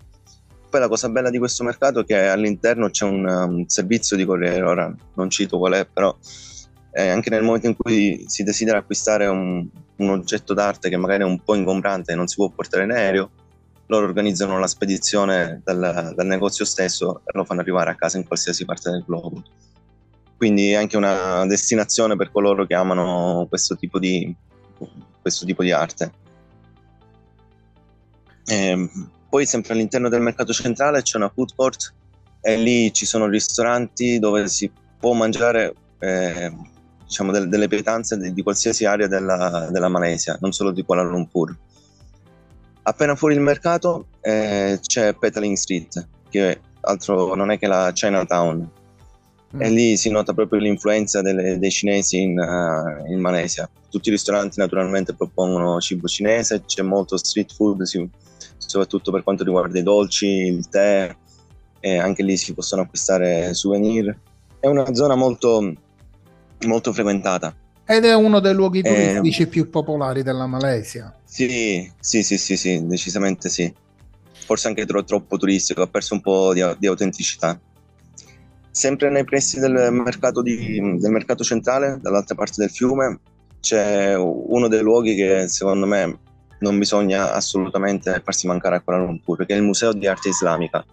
Poi 0.68 0.80
la 0.80 0.88
cosa 0.88 1.08
bella 1.08 1.30
di 1.30 1.38
questo 1.38 1.62
mercato 1.64 2.00
è 2.00 2.04
che 2.04 2.28
all'interno 2.28 2.90
c'è 2.90 3.04
un, 3.04 3.26
un 3.26 3.68
servizio 3.68 4.16
di 4.16 4.24
corriere, 4.24 4.62
ora 4.62 4.94
non 5.14 5.28
cito 5.28 5.58
qual 5.58 5.74
è, 5.74 5.86
però 5.86 6.16
eh, 6.92 7.08
anche 7.08 7.30
nel 7.30 7.42
momento 7.42 7.66
in 7.66 7.76
cui 7.76 8.24
si 8.28 8.42
desidera 8.42 8.78
acquistare 8.78 9.26
un, 9.26 9.68
un 9.96 10.08
oggetto 10.08 10.54
d'arte 10.54 10.88
che 10.88 10.96
magari 10.96 11.22
è 11.22 11.26
un 11.26 11.40
po' 11.40 11.54
ingombrante 11.54 12.12
e 12.12 12.14
non 12.14 12.26
si 12.26 12.36
può 12.36 12.48
portare 12.48 12.84
in 12.84 12.92
aereo, 12.92 13.30
loro 13.90 14.06
organizzano 14.06 14.58
la 14.58 14.68
spedizione 14.68 15.60
dal, 15.64 16.12
dal, 16.14 16.26
negozio 16.26 16.64
stesso 16.64 17.22
e 17.24 17.36
lo 17.36 17.44
fanno 17.44 17.60
arrivare 17.60 17.90
a 17.90 17.96
casa 17.96 18.18
in 18.18 18.26
qualsiasi 18.26 18.64
parte 18.64 18.88
del 18.88 19.02
globo. 19.04 19.42
Quindi 20.36 20.70
è 20.70 20.76
anche 20.76 20.96
una 20.96 21.44
destinazione 21.46 22.16
per 22.16 22.30
coloro 22.30 22.64
che 22.66 22.74
amano 22.74 23.46
questo 23.48 23.76
tipo 23.76 23.98
di, 23.98 24.34
questo 25.20 25.44
tipo 25.44 25.62
di 25.62 25.72
arte. 25.72 26.12
E 28.46 28.54
ehm, 28.54 29.10
poi 29.28 29.44
sempre 29.44 29.74
all'interno 29.74 30.08
del 30.08 30.22
mercato 30.22 30.52
centrale 30.52 31.02
c'è 31.02 31.16
una 31.16 31.28
food 31.28 31.54
court 31.54 31.92
e 32.40 32.56
lì 32.56 32.92
ci 32.92 33.06
sono 33.06 33.26
ristoranti 33.26 34.18
dove 34.18 34.48
si 34.48 34.70
può 34.98 35.12
mangiare 35.12 35.74
eh, 35.98 36.52
diciamo 37.04 37.32
delle, 37.32 37.48
delle 37.48 37.68
pietanze 37.68 38.16
di, 38.16 38.32
di, 38.32 38.42
qualsiasi 38.42 38.84
area 38.84 39.08
della, 39.08 39.68
della 39.70 39.88
Malesia, 39.88 40.38
non 40.40 40.52
solo 40.52 40.70
di 40.70 40.84
Kuala 40.84 41.02
Lumpur. 41.02 41.56
Appena 42.82 43.14
fuori 43.14 43.34
il 43.34 43.40
mercato 43.40 44.06
eh, 44.20 44.78
c'è 44.80 45.14
Petaling 45.14 45.56
Street, 45.56 46.08
che 46.28 46.60
altro 46.80 47.34
non 47.34 47.50
è 47.50 47.58
che 47.58 47.66
la 47.66 47.90
Chinatown. 47.92 48.78
Mm. 49.56 49.62
E 49.62 49.70
lì 49.70 49.96
si 49.96 50.10
nota 50.10 50.32
proprio 50.32 50.60
l'influenza 50.60 51.22
delle, 51.22 51.58
dei 51.58 51.70
cinesi 51.70 52.20
in, 52.20 52.38
uh, 52.38 53.10
in, 53.12 53.20
Malesia. 53.20 53.68
Tutti 53.90 54.08
i 54.08 54.12
ristoranti 54.12 54.60
naturalmente 54.60 55.14
propongono 55.14 55.80
cibo 55.80 56.06
cinese, 56.06 56.62
c'è 56.64 56.82
molto 56.82 57.16
street 57.16 57.52
food, 57.52 57.82
si, 57.82 58.08
soprattutto 58.56 59.10
per 59.10 59.24
quanto 59.24 59.42
riguarda 59.42 59.78
i 59.78 59.82
dolci, 59.82 60.26
il 60.26 60.68
tè, 60.68 61.14
e 61.80 61.98
anche 61.98 62.22
lì 62.22 62.36
si 62.36 62.54
possono 62.54 62.82
acquistare 62.82 63.52
souvenir. 63.54 64.16
È 64.60 64.68
una 64.68 64.94
zona 64.94 65.16
molto, 65.16 65.72
molto 66.66 66.92
frequentata. 66.92 67.54
Ed 67.90 68.04
è 68.04 68.14
uno 68.14 68.38
dei 68.38 68.54
luoghi 68.54 68.78
eh, 68.78 68.82
turistici 68.82 69.42
eh, 69.42 69.46
più 69.48 69.68
popolari 69.68 70.22
della 70.22 70.46
Malesia. 70.46 71.12
Sì, 71.24 71.90
sì, 71.98 72.22
sì, 72.22 72.38
sì, 72.38 72.56
sì, 72.56 72.86
decisamente 72.86 73.48
sì. 73.48 73.74
Forse 74.46 74.68
anche 74.68 74.86
tro- 74.86 75.02
troppo 75.02 75.36
turistico, 75.36 75.82
ha 75.82 75.88
perso 75.88 76.14
un 76.14 76.20
po' 76.20 76.54
di, 76.54 76.62
di 76.78 76.86
autenticità. 76.86 77.58
Sempre 78.70 79.10
nei 79.10 79.24
pressi 79.24 79.58
del 79.58 79.88
mercato, 79.90 80.40
di, 80.40 81.00
del 81.00 81.10
mercato 81.10 81.42
centrale, 81.42 81.98
dall'altra 82.00 82.36
parte 82.36 82.60
del 82.60 82.70
fiume, 82.70 83.18
c'è 83.58 84.14
uno 84.16 84.68
dei 84.68 84.82
luoghi 84.82 85.16
che 85.16 85.48
secondo 85.48 85.86
me 85.86 86.16
non 86.60 86.78
bisogna 86.78 87.32
assolutamente 87.32 88.22
farsi 88.24 88.46
mancare 88.46 88.76
a 88.76 88.80
Kuala 88.82 89.02
Lumpur, 89.02 89.44
che 89.44 89.54
è 89.54 89.56
il 89.56 89.64
Museo 89.64 89.92
di 89.92 90.06
Arte 90.06 90.28
Islamica. 90.28 90.84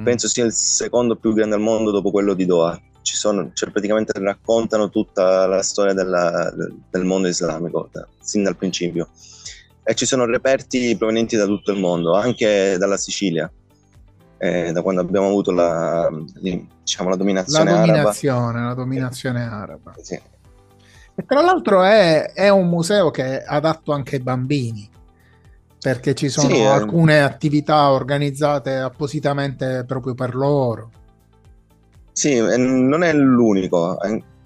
Mm. 0.00 0.02
Penso 0.02 0.26
sia 0.26 0.44
il 0.44 0.52
secondo 0.52 1.14
più 1.14 1.32
grande 1.32 1.54
al 1.54 1.60
mondo 1.60 1.92
dopo 1.92 2.10
quello 2.10 2.34
di 2.34 2.44
Doha 2.44 2.76
ci 3.04 3.16
sono, 3.16 3.50
cioè 3.52 3.70
praticamente 3.70 4.18
raccontano 4.18 4.88
tutta 4.88 5.46
la 5.46 5.62
storia 5.62 5.92
della, 5.92 6.52
del 6.90 7.04
mondo 7.04 7.28
islamico, 7.28 7.88
da, 7.92 8.08
sin 8.20 8.42
dal 8.42 8.56
principio. 8.56 9.08
E 9.84 9.94
ci 9.94 10.06
sono 10.06 10.24
reperti 10.24 10.96
provenienti 10.96 11.36
da 11.36 11.44
tutto 11.44 11.70
il 11.70 11.78
mondo, 11.78 12.14
anche 12.14 12.76
dalla 12.78 12.96
Sicilia, 12.96 13.50
eh, 14.38 14.72
da 14.72 14.80
quando 14.80 15.02
abbiamo 15.02 15.26
avuto 15.26 15.52
la, 15.52 16.10
diciamo, 16.40 17.10
la 17.10 17.16
dominazione, 17.16 17.70
la 17.70 17.76
dominazione 17.76 18.40
araba. 18.40 18.68
La 18.68 18.74
dominazione 18.74 19.42
araba. 19.42 19.94
Sì. 20.00 20.20
E 21.16 21.24
tra 21.26 21.42
l'altro 21.42 21.82
è, 21.82 22.32
è, 22.32 22.48
un 22.48 22.68
museo 22.68 23.10
che 23.10 23.40
è 23.40 23.44
adatto 23.46 23.92
anche 23.92 24.16
ai 24.16 24.22
bambini, 24.22 24.88
perché 25.78 26.14
ci 26.14 26.30
sono 26.30 26.54
sì, 26.54 26.60
eh. 26.60 26.66
alcune 26.66 27.22
attività 27.22 27.90
organizzate 27.90 28.76
appositamente 28.76 29.84
proprio 29.86 30.14
per 30.14 30.34
loro. 30.34 30.90
Sì, 32.16 32.38
non 32.38 33.02
è 33.02 33.12
l'unico. 33.12 33.98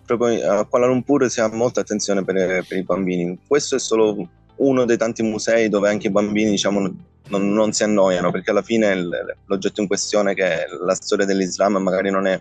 Proprio 0.07 0.51
a 0.51 0.65
Kuala 0.65 0.87
Lumpur 0.87 1.29
si 1.29 1.39
ha 1.43 1.49
molta 1.53 1.83
attenzione 1.83 2.25
per, 2.25 2.65
per, 2.67 2.79
i 2.79 2.83
bambini. 2.83 3.39
Questo 3.47 3.77
è 3.77 3.79
solo 3.79 4.27
uno 4.57 4.87
dei 4.87 4.97
tanti 4.97 5.23
musei 5.23 5.69
dove 5.69 5.91
anche 5.91 6.07
i 6.07 6.11
bambini 6.11 6.53
diciamo, 6.53 6.81
non, 6.81 7.53
non, 7.53 7.73
si 7.73 7.83
annoiano, 7.83 8.31
perché 8.31 8.53
alla 8.53 8.63
fine 8.63 8.97
l'oggetto 9.45 9.83
in 9.83 9.87
questione, 9.87 10.33
che 10.33 10.65
è 10.65 10.67
la 10.83 10.95
storia 10.95 11.27
dell'Islam, 11.27 11.77
magari 11.77 12.11
non 12.11 12.27
è 12.27 12.41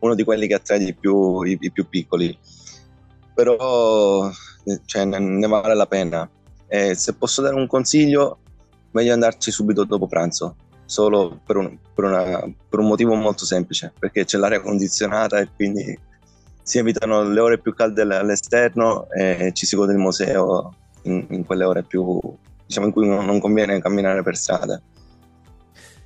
uno 0.00 0.16
di 0.16 0.24
quelli 0.24 0.48
che 0.48 0.54
attrae 0.54 0.80
di 0.80 0.92
più 0.94 1.42
i, 1.42 1.56
i 1.60 1.70
più 1.70 1.88
piccoli. 1.88 2.36
Però 3.34 4.28
cioè, 4.84 5.04
ne, 5.04 5.46
vale 5.46 5.76
la 5.76 5.86
pena. 5.86 6.28
E 6.66 6.96
se 6.96 7.14
posso 7.14 7.40
dare 7.40 7.54
un 7.54 7.68
consiglio, 7.68 8.38
meglio 8.90 9.12
andarci 9.12 9.52
subito 9.52 9.84
dopo 9.84 10.08
pranzo 10.08 10.56
solo 10.86 11.40
per 11.44 11.56
un, 11.56 11.76
per, 11.94 12.04
una, 12.04 12.40
per 12.68 12.78
un, 12.78 12.86
motivo 12.86 13.14
molto 13.14 13.44
semplice, 13.44 13.92
perché 13.98 14.24
c'è 14.24 14.38
l'aria 14.38 14.60
condizionata 14.60 15.38
e 15.38 15.48
quindi 15.54 15.98
si 16.62 16.78
evitano 16.78 17.22
le 17.22 17.40
ore 17.40 17.58
più 17.58 17.74
calde 17.74 18.02
all'esterno 18.02 19.08
e 19.10 19.50
ci 19.52 19.66
si 19.66 19.76
gode 19.76 19.92
il 19.92 19.98
museo 19.98 20.74
in, 21.02 21.26
in 21.30 21.44
quelle 21.44 21.64
ore 21.64 21.82
più, 21.82 22.18
diciamo, 22.66 22.86
in 22.86 22.92
cui 22.92 23.06
non 23.06 23.38
conviene 23.38 23.80
camminare 23.80 24.22
per 24.22 24.36
strada. 24.36 24.80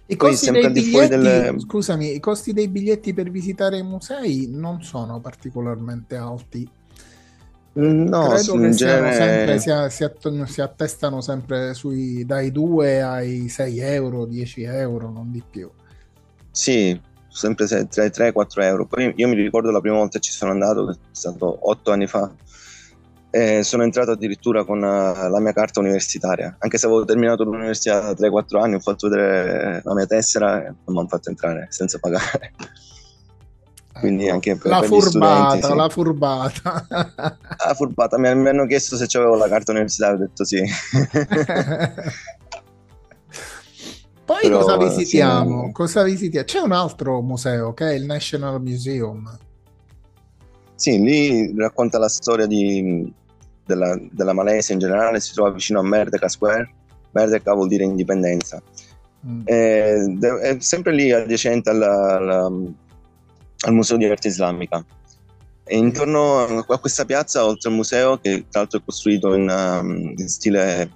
I 0.06 0.16
costi, 0.16 0.50
dei 0.50 0.70
biglietti, 0.70 1.08
delle... 1.08 1.54
scusami, 1.56 2.14
i 2.14 2.20
costi 2.20 2.52
dei 2.52 2.66
biglietti 2.66 3.14
per 3.14 3.30
visitare 3.30 3.78
i 3.78 3.84
musei 3.84 4.48
non 4.50 4.82
sono 4.82 5.20
particolarmente 5.20 6.16
alti. 6.16 6.68
Mm, 7.78 8.08
no, 8.08 8.28
Credo 8.28 8.58
che 8.58 8.70
genere... 8.70 9.12
sempre, 9.12 9.58
si, 9.60 9.70
si, 9.90 10.52
si, 10.52 10.60
attestano 10.60 11.20
sempre 11.20 11.72
sui, 11.74 12.26
dai 12.26 12.50
2 12.50 13.02
ai 13.02 13.48
6 13.48 13.78
euro, 13.78 14.24
10 14.24 14.62
euro, 14.62 15.10
non 15.10 15.30
di 15.30 15.42
più. 15.48 15.70
Sì, 16.50 17.00
sempre 17.28 17.66
tra 17.66 18.04
i 18.04 18.10
3 18.10 18.24
e 18.24 18.28
i 18.28 18.32
4 18.32 18.62
euro. 18.62 18.86
Poi 18.86 19.12
io 19.14 19.28
mi 19.28 19.34
ricordo 19.34 19.70
la 19.70 19.80
prima 19.80 19.96
volta 19.96 20.18
che 20.18 20.24
ci 20.24 20.32
sono 20.32 20.50
andato, 20.50 20.86
che 20.86 20.92
è 20.92 20.96
stato 21.12 21.58
8 21.68 21.92
anni 21.92 22.08
fa, 22.08 22.32
e 23.30 23.62
sono 23.62 23.84
entrato 23.84 24.10
addirittura 24.10 24.64
con 24.64 24.82
eh, 24.82 25.28
la 25.28 25.40
mia 25.40 25.52
carta 25.52 25.78
universitaria. 25.78 26.56
Anche 26.58 26.76
se 26.76 26.86
avevo 26.86 27.04
terminato 27.04 27.44
l'università 27.44 28.00
da 28.00 28.28
3-4 28.28 28.60
anni, 28.60 28.74
ho 28.74 28.80
fatto 28.80 29.08
vedere 29.08 29.80
la 29.84 29.94
mia 29.94 30.06
tessera 30.06 30.60
e 30.60 30.64
non 30.64 30.76
mi 30.86 30.98
hanno 30.98 31.08
fatto 31.08 31.28
entrare 31.28 31.68
senza 31.70 31.98
pagare. 32.00 32.52
Quindi 34.00 34.28
anche 34.28 34.56
per, 34.56 34.70
la 34.70 34.80
per 34.80 34.88
furbata, 34.88 35.44
studenti, 35.46 35.66
sì. 35.66 35.76
la 35.76 35.88
furbata. 35.88 36.86
La 37.60 37.74
furbata, 37.74 38.18
mi, 38.18 38.34
mi 38.34 38.48
hanno 38.48 38.66
chiesto 38.66 38.96
se 38.96 39.06
avevo 39.18 39.36
la 39.36 39.46
carta 39.46 39.72
universitaria, 39.72 40.14
ho 40.14 40.18
detto 40.18 40.44
sì. 40.44 40.62
Poi 44.24 44.42
Però, 44.42 44.60
cosa 44.60 44.76
visitiamo? 44.76 45.66
Sì. 45.66 45.72
Cosa 45.72 46.02
visitiamo? 46.04 46.46
C'è 46.46 46.60
un 46.60 46.72
altro 46.72 47.20
museo 47.20 47.74
che 47.74 47.90
è 47.90 47.94
il 47.94 48.04
National 48.04 48.62
Museum. 48.62 49.38
Sì, 50.76 51.00
lì 51.00 51.52
racconta 51.56 51.98
la 51.98 52.08
storia 52.08 52.46
di, 52.46 53.12
della, 53.66 53.98
della, 54.10 54.32
Malesia 54.32 54.72
in 54.72 54.80
generale, 54.80 55.20
si 55.20 55.34
trova 55.34 55.50
vicino 55.50 55.80
a 55.80 55.82
Merdeka 55.82 56.28
Square. 56.28 56.72
Merdeka 57.10 57.52
vuol 57.54 57.66
dire 57.66 57.82
indipendenza. 57.82 58.62
Mm. 59.26 59.42
È, 59.44 59.94
è, 60.40 60.56
sempre 60.60 60.92
lì 60.92 61.10
adiacente 61.10 61.68
alla, 61.70 62.16
alla, 62.16 62.52
al 63.66 63.74
Museo 63.74 63.96
di 63.96 64.04
Arte 64.04 64.28
Islamica. 64.28 64.84
E 65.64 65.76
intorno 65.76 66.44
a 66.44 66.78
questa 66.78 67.04
piazza, 67.04 67.44
oltre 67.44 67.68
al 67.68 67.76
museo, 67.76 68.18
che 68.18 68.46
tra 68.50 68.60
l'altro 68.60 68.80
è 68.80 68.82
costruito 68.84 69.34
in, 69.34 69.48
um, 69.48 70.14
in 70.16 70.28
stile 70.28 70.90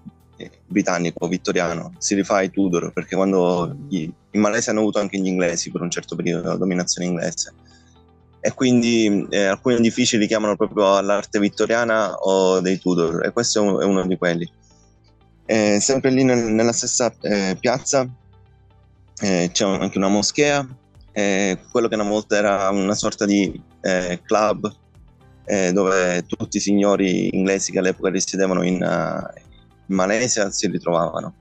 britannico, 0.66 1.28
vittoriano, 1.28 1.92
si 1.98 2.14
rifà 2.14 2.36
ai 2.36 2.50
Tudor, 2.50 2.92
perché 2.92 3.14
quando 3.14 3.76
gli, 3.88 4.10
in 4.30 4.40
Malesia 4.40 4.72
hanno 4.72 4.80
avuto 4.80 4.98
anche 4.98 5.18
gli 5.18 5.26
inglesi 5.26 5.70
per 5.70 5.80
un 5.80 5.90
certo 5.90 6.16
periodo, 6.16 6.48
la 6.48 6.56
dominazione 6.56 7.06
inglese. 7.06 7.52
E 8.40 8.52
quindi 8.52 9.26
eh, 9.30 9.44
alcuni 9.44 9.76
edifici 9.76 10.18
li 10.18 10.26
chiamano 10.26 10.56
proprio 10.56 10.96
all'arte 10.96 11.38
vittoriana 11.38 12.14
o 12.14 12.60
dei 12.60 12.78
Tudor, 12.78 13.24
e 13.24 13.30
questo 13.30 13.80
è 13.80 13.84
uno 13.84 14.04
di 14.06 14.18
quelli. 14.18 14.50
Eh, 15.46 15.78
sempre 15.80 16.10
lì 16.10 16.24
nel, 16.24 16.52
nella 16.52 16.72
stessa 16.72 17.14
eh, 17.20 17.56
piazza 17.60 18.08
eh, 19.20 19.50
c'è 19.52 19.64
anche 19.64 19.98
una 19.98 20.08
moschea, 20.08 20.66
quello 21.70 21.86
che 21.88 21.94
una 21.94 22.08
volta 22.08 22.36
era 22.36 22.68
una 22.70 22.94
sorta 22.94 23.24
di 23.24 23.60
eh, 23.80 24.20
club 24.24 24.72
eh, 25.44 25.72
dove 25.72 26.24
tutti 26.26 26.56
i 26.56 26.60
signori 26.60 27.34
inglesi 27.36 27.70
che 27.70 27.78
all'epoca 27.78 28.10
risiedevano 28.10 28.62
in, 28.62 28.82
uh, 28.82 29.40
in 29.86 29.94
Malesia 29.94 30.50
si 30.50 30.66
ritrovavano. 30.68 31.34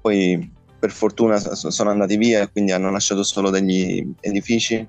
Poi 0.00 0.50
per 0.78 0.90
fortuna 0.90 1.38
sono 1.38 1.90
andati 1.90 2.16
via 2.16 2.42
e 2.42 2.50
quindi 2.50 2.72
hanno 2.72 2.90
lasciato 2.90 3.22
solo 3.22 3.50
degli 3.50 4.14
edifici, 4.20 4.86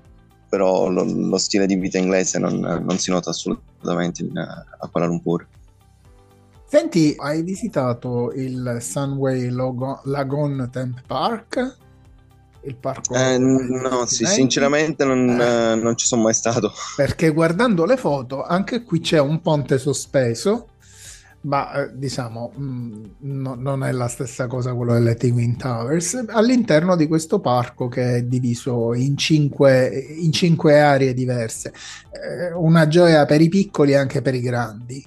però 0.48 0.88
lo, 0.88 1.04
lo 1.04 1.38
stile 1.38 1.66
di 1.66 1.76
vita 1.76 1.98
inglese 1.98 2.38
non, 2.38 2.58
non 2.58 2.98
si 2.98 3.10
nota 3.10 3.30
assolutamente 3.30 4.22
in, 4.22 4.36
a 4.36 4.88
Kuala 4.90 5.06
Lumpur. 5.06 5.46
Senti, 6.66 7.14
hai 7.18 7.42
visitato 7.42 8.32
il 8.32 8.78
Sunway 8.80 9.48
Lagoon 9.48 10.68
Temp 10.72 11.02
Park? 11.06 11.82
Il 12.66 12.76
parco? 12.76 13.14
Eh, 13.14 13.38
no, 13.38 14.06
sì, 14.06 14.24
sinceramente 14.24 15.04
non, 15.04 15.28
eh. 15.40 15.72
eh. 15.72 15.74
non 15.74 15.96
ci 15.96 16.06
sono 16.06 16.22
mai 16.22 16.34
stato. 16.34 16.72
Perché 16.96 17.30
guardando 17.30 17.84
le 17.84 17.96
foto, 17.96 18.42
anche 18.42 18.82
qui 18.82 19.00
c'è 19.00 19.18
un 19.18 19.40
ponte 19.40 19.78
sospeso 19.78 20.68
ma 21.44 21.72
eh, 21.72 21.90
diciamo 21.92 22.52
mh, 22.54 22.64
mm, 22.64 23.04
no, 23.18 23.54
non 23.54 23.84
è 23.84 23.92
la 23.92 24.08
stessa 24.08 24.46
cosa 24.46 24.74
quello 24.74 24.94
delle 24.94 25.14
Twin 25.14 25.56
Towers 25.56 26.24
all'interno 26.28 26.96
di 26.96 27.06
questo 27.06 27.38
parco 27.40 27.88
che 27.88 28.16
è 28.16 28.22
diviso 28.22 28.94
in 28.94 29.16
cinque, 29.16 29.88
in 29.88 30.32
cinque 30.32 30.80
aree 30.80 31.12
diverse 31.12 31.72
eh, 32.12 32.52
una 32.54 32.88
gioia 32.88 33.26
per 33.26 33.40
i 33.40 33.48
piccoli 33.48 33.92
e 33.92 33.96
anche 33.96 34.22
per 34.22 34.34
i 34.34 34.40
grandi 34.40 35.04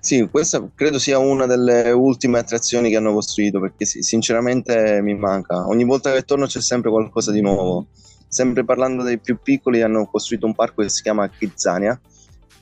sì, 0.00 0.28
questa 0.30 0.66
credo 0.74 0.98
sia 0.98 1.18
una 1.18 1.46
delle 1.46 1.90
ultime 1.90 2.38
attrazioni 2.38 2.88
che 2.90 2.96
hanno 2.96 3.12
costruito 3.12 3.60
perché 3.60 3.84
sinceramente 3.84 5.00
mi 5.02 5.14
manca. 5.14 5.66
Ogni 5.66 5.84
volta 5.84 6.12
che 6.12 6.22
torno 6.22 6.46
c'è 6.46 6.60
sempre 6.60 6.90
qualcosa 6.90 7.32
di 7.32 7.40
nuovo. 7.40 7.86
Sempre 8.28 8.64
parlando 8.64 9.02
dei 9.02 9.18
più 9.18 9.38
piccoli, 9.42 9.82
hanno 9.82 10.06
costruito 10.06 10.46
un 10.46 10.54
parco 10.54 10.82
che 10.82 10.90
si 10.90 11.02
chiama 11.02 11.28
Kidzania, 11.28 11.98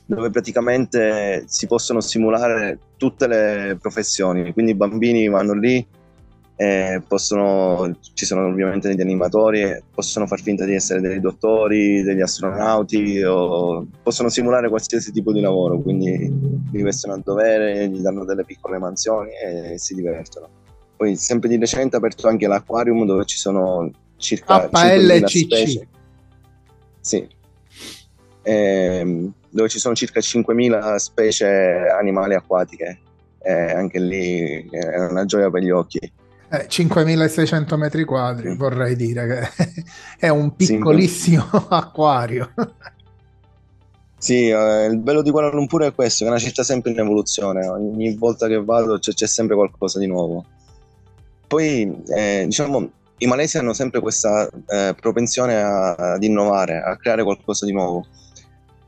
dove 0.05 0.29
praticamente 0.29 1.43
si 1.47 1.67
possono 1.67 1.99
simulare 1.99 2.79
tutte 2.95 3.27
le 3.27 3.77
professioni, 3.79 4.53
quindi 4.53 4.71
i 4.71 4.75
bambini 4.75 5.27
vanno 5.27 5.53
lì, 5.53 5.85
eh, 6.59 7.03
possono, 7.07 7.95
ci 8.15 8.25
sono 8.25 8.47
ovviamente 8.47 8.87
degli 8.87 9.01
animatori, 9.01 9.79
possono 9.93 10.25
far 10.25 10.41
finta 10.41 10.65
di 10.65 10.73
essere 10.73 11.01
dei 11.01 11.19
dottori, 11.19 12.01
degli 12.01 12.21
astronauti, 12.21 13.21
o 13.21 13.85
possono 14.01 14.29
simulare 14.29 14.67
qualsiasi 14.67 15.11
tipo 15.11 15.31
di 15.31 15.39
lavoro, 15.39 15.79
quindi 15.79 16.17
li 16.71 16.81
vestono 16.81 17.13
a 17.13 17.21
dovere, 17.23 17.87
gli 17.87 17.99
danno 17.99 18.25
delle 18.25 18.43
piccole 18.43 18.79
mansioni 18.79 19.29
e 19.33 19.77
si 19.77 19.93
divertono. 19.93 20.49
Poi 20.97 21.15
sempre 21.15 21.47
di 21.47 21.57
recente 21.57 21.95
ha 21.95 21.99
aperto 21.99 22.27
anche 22.27 22.47
l'aquarium 22.47 23.05
dove 23.05 23.25
ci 23.25 23.37
sono 23.37 23.91
circa 24.17 24.67
HLCC. 24.71 25.87
Sì. 26.99 27.27
Eh, 28.41 29.29
dove 29.51 29.69
ci 29.69 29.77
sono 29.77 29.93
circa 29.93 30.19
5.000 30.19 30.95
specie 30.95 31.45
animali 31.95 32.33
acquatiche. 32.33 32.99
Eh, 33.43 33.53
anche 33.53 33.99
lì 33.99 34.67
è 34.71 35.05
una 35.05 35.25
gioia 35.25 35.51
per 35.51 35.61
gli 35.61 35.69
occhi. 35.69 36.11
Eh, 36.49 36.65
5600 36.67 37.77
metri 37.77 38.05
quadri, 38.05 38.55
vorrei 38.55 38.95
dire 38.95 39.27
che 39.27 39.83
è 40.17 40.29
un 40.29 40.55
piccolissimo 40.55 41.45
sì, 41.51 41.65
acquario. 41.69 42.51
Sì, 44.17 44.47
eh, 44.47 44.85
il 44.85 44.97
bello 44.97 45.21
di 45.21 45.29
Kuala 45.29 45.51
Lumpur 45.51 45.83
è 45.83 45.93
questo, 45.93 46.23
che 46.23 46.29
è 46.29 46.33
una 46.33 46.41
città 46.41 46.63
sempre 46.63 46.91
in 46.91 46.99
evoluzione, 46.99 47.67
ogni 47.67 48.15
volta 48.15 48.47
che 48.47 48.63
vado 48.63 48.97
c'è, 48.97 49.13
c'è 49.13 49.27
sempre 49.27 49.55
qualcosa 49.55 49.99
di 49.99 50.07
nuovo. 50.07 50.45
Poi, 51.47 52.03
eh, 52.07 52.43
diciamo, 52.45 52.89
i 53.17 53.25
malesi 53.25 53.57
hanno 53.57 53.73
sempre 53.73 53.99
questa 53.99 54.49
eh, 54.67 54.95
propensione 54.99 55.61
a, 55.61 55.95
ad 55.95 56.23
innovare, 56.23 56.81
a 56.81 56.95
creare 56.97 57.23
qualcosa 57.23 57.65
di 57.65 57.73
nuovo 57.73 58.05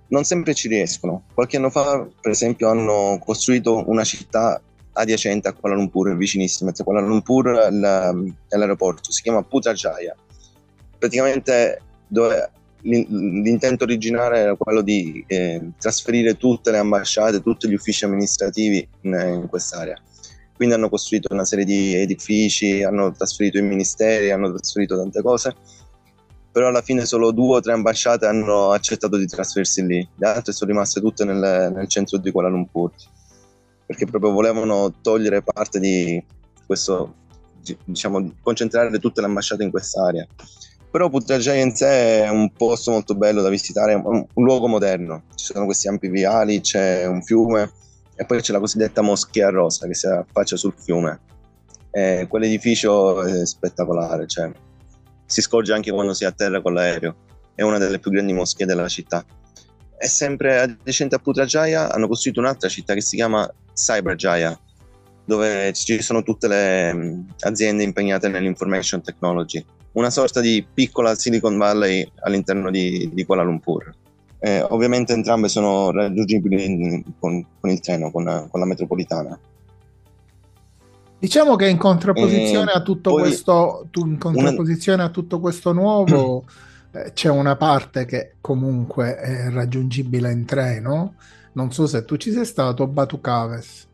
non 0.10 0.24
sempre 0.24 0.54
ci 0.54 0.68
riescono. 0.68 1.24
Qualche 1.34 1.58
anno 1.58 1.70
fa, 1.70 2.08
per 2.20 2.32
esempio, 2.32 2.70
hanno 2.70 3.20
costruito 3.24 3.84
una 3.90 4.04
città 4.04 4.62
adiacente 5.00 5.48
a 5.48 5.54
Kuala 5.54 5.76
Lumpur, 5.76 6.16
vicinissima, 6.16 6.72
a 6.76 6.84
Kuala 6.84 7.02
Lumpur 7.02 7.50
è 7.50 8.58
l'aeroporto, 8.58 9.12
si 9.12 9.22
chiama 9.22 9.44
Putrajaya. 9.44 10.16
Praticamente 10.98 11.82
dove 12.08 12.52
l'intento 12.82 13.84
originale 13.84 14.40
era 14.40 14.56
quello 14.56 14.82
di 14.82 15.24
eh, 15.28 15.72
trasferire 15.78 16.38
tutte 16.38 16.72
le 16.72 16.78
ambasciate, 16.78 17.42
tutti 17.42 17.68
gli 17.68 17.74
uffici 17.74 18.06
amministrativi 18.06 18.88
in, 19.02 19.14
in 19.42 19.48
quest'area. 19.50 19.98
Quindi 20.56 20.76
hanno 20.76 20.90
costruito 20.90 21.34
una 21.34 21.46
serie 21.46 21.66
di 21.66 21.96
edifici, 21.96 22.84
hanno 22.84 23.12
trasferito 23.12 23.58
i 23.58 23.62
ministeri, 23.62 24.32
hanno 24.32 24.54
trasferito 24.54 24.98
tante 24.98 25.22
cose 25.22 25.56
però 26.52 26.68
alla 26.68 26.82
fine 26.82 27.06
solo 27.06 27.32
due 27.32 27.58
o 27.58 27.62
tre 27.62 27.74
ambasciate 27.74 28.26
hanno 28.26 28.72
accettato 28.72 29.18
di 29.18 29.28
trasferirsi 29.28 29.86
lì, 29.86 30.08
le 30.16 30.28
altre 30.28 30.52
sono 30.52 30.72
rimaste 30.72 31.00
tutte 31.00 31.24
nel, 31.24 31.72
nel 31.74 31.88
centro 31.88 32.18
di 32.18 32.32
Kuala 32.32 32.50
Lumpur, 32.50 32.92
perché 33.90 34.06
proprio 34.06 34.30
volevano 34.32 34.94
togliere 35.02 35.42
parte 35.42 35.80
di 35.80 36.24
questo, 36.64 37.16
diciamo, 37.86 38.36
concentrare 38.44 38.96
tutte 39.00 39.20
le 39.20 39.26
ambasciate 39.26 39.64
in 39.64 39.72
quest'area. 39.72 40.28
Però 40.92 41.10
Putrajaya 41.10 41.60
in 41.60 41.76
sé 41.76 42.24
è 42.24 42.30
un 42.30 42.52
posto 42.52 42.92
molto 42.92 43.16
bello 43.16 43.42
da 43.42 43.50
visitare, 43.50 43.96
un, 43.96 44.24
un 44.32 44.44
luogo 44.44 44.68
moderno, 44.68 45.24
ci 45.34 45.46
sono 45.46 45.66
questi 45.66 45.88
ampi 45.88 46.08
viali, 46.08 46.62
c'è 46.62 47.08
un 47.08 47.24
fiume 47.24 47.72
e 48.16 48.26
poi 48.26 48.42
c'è 48.42 48.54
la 48.54 48.60
cosiddetta 48.60 49.02
moschea 49.02 49.50
rosa 49.50 49.88
che 49.88 49.96
si 49.96 50.06
affaccia 50.06 50.56
sul 50.56 50.76
fiume. 50.78 51.22
E 51.90 52.28
quell'edificio 52.30 53.24
è 53.24 53.44
spettacolare, 53.44 54.28
cioè 54.28 54.52
si 55.26 55.42
scorge 55.42 55.74
anche 55.74 55.92
quando 55.92 56.14
si 56.14 56.26
atterra 56.26 56.62
con 56.62 56.76
l'aereo. 56.76 57.16
È 57.56 57.64
una 57.64 57.80
delle 57.80 57.98
più 57.98 58.12
grandi 58.12 58.34
moschee 58.34 58.68
della 58.68 58.88
città. 58.88 59.26
E 59.98 60.08
sempre 60.08 60.60
adiacente 60.60 61.16
a 61.16 61.18
Putrajaya 61.18 61.92
hanno 61.92 62.08
costruito 62.08 62.40
un'altra 62.40 62.70
città 62.70 62.94
che 62.94 63.02
si 63.02 63.16
chiama 63.16 63.52
Cyberjaya, 63.80 64.60
dove 65.26 65.74
ci 65.74 66.02
sono 66.02 66.24
tutte 66.24 66.48
le 66.48 66.94
mm, 66.94 67.22
aziende 67.42 67.84
impegnate 67.84 68.28
nell'information 68.28 69.02
technology. 69.02 69.64
Una 69.94 70.10
sorta 70.10 70.40
di 70.40 70.66
piccola 70.72 71.16
Silicon 71.16 71.58
Valley 71.58 72.10
all'interno 72.22 72.70
di, 72.70 73.10
di 73.14 73.26
Kuala 73.26 73.44
Lumpur. 73.44 73.92
Eh, 74.42 74.62
ovviamente 74.70 75.14
entrambe 75.14 75.50
sono 75.50 75.92
raggiungibili 75.92 77.04
con, 77.20 77.46
con 77.60 77.70
il 77.70 77.80
treno, 77.80 78.12
con, 78.12 78.48
con 78.50 78.60
la 78.60 78.66
metropolitana. 78.66 79.38
Diciamo 81.20 81.58
che 81.58 81.68
in 81.68 81.78
contrapposizione, 81.78 82.72
eh, 82.72 82.78
a, 82.78 82.82
tutto 82.82 83.12
questo, 83.16 83.88
tu, 83.92 84.06
in 84.06 84.18
contrapposizione 84.18 85.02
una... 85.02 85.10
a 85.10 85.12
tutto 85.12 85.42
questo 85.42 85.74
nuovo, 85.74 86.46
eh, 86.94 87.12
c'è 87.14 87.30
una 87.30 87.58
parte 87.58 88.06
che 88.06 88.36
comunque 88.40 89.18
è 89.18 89.50
raggiungibile 89.50 90.32
in 90.32 90.46
treno. 90.46 91.16
Non 91.54 91.72
so 91.72 91.88
se 91.88 92.06
tu 92.06 92.18
ci 92.18 92.32
sei 92.32 92.46
stato, 92.46 92.88
Batucaves 92.88 93.88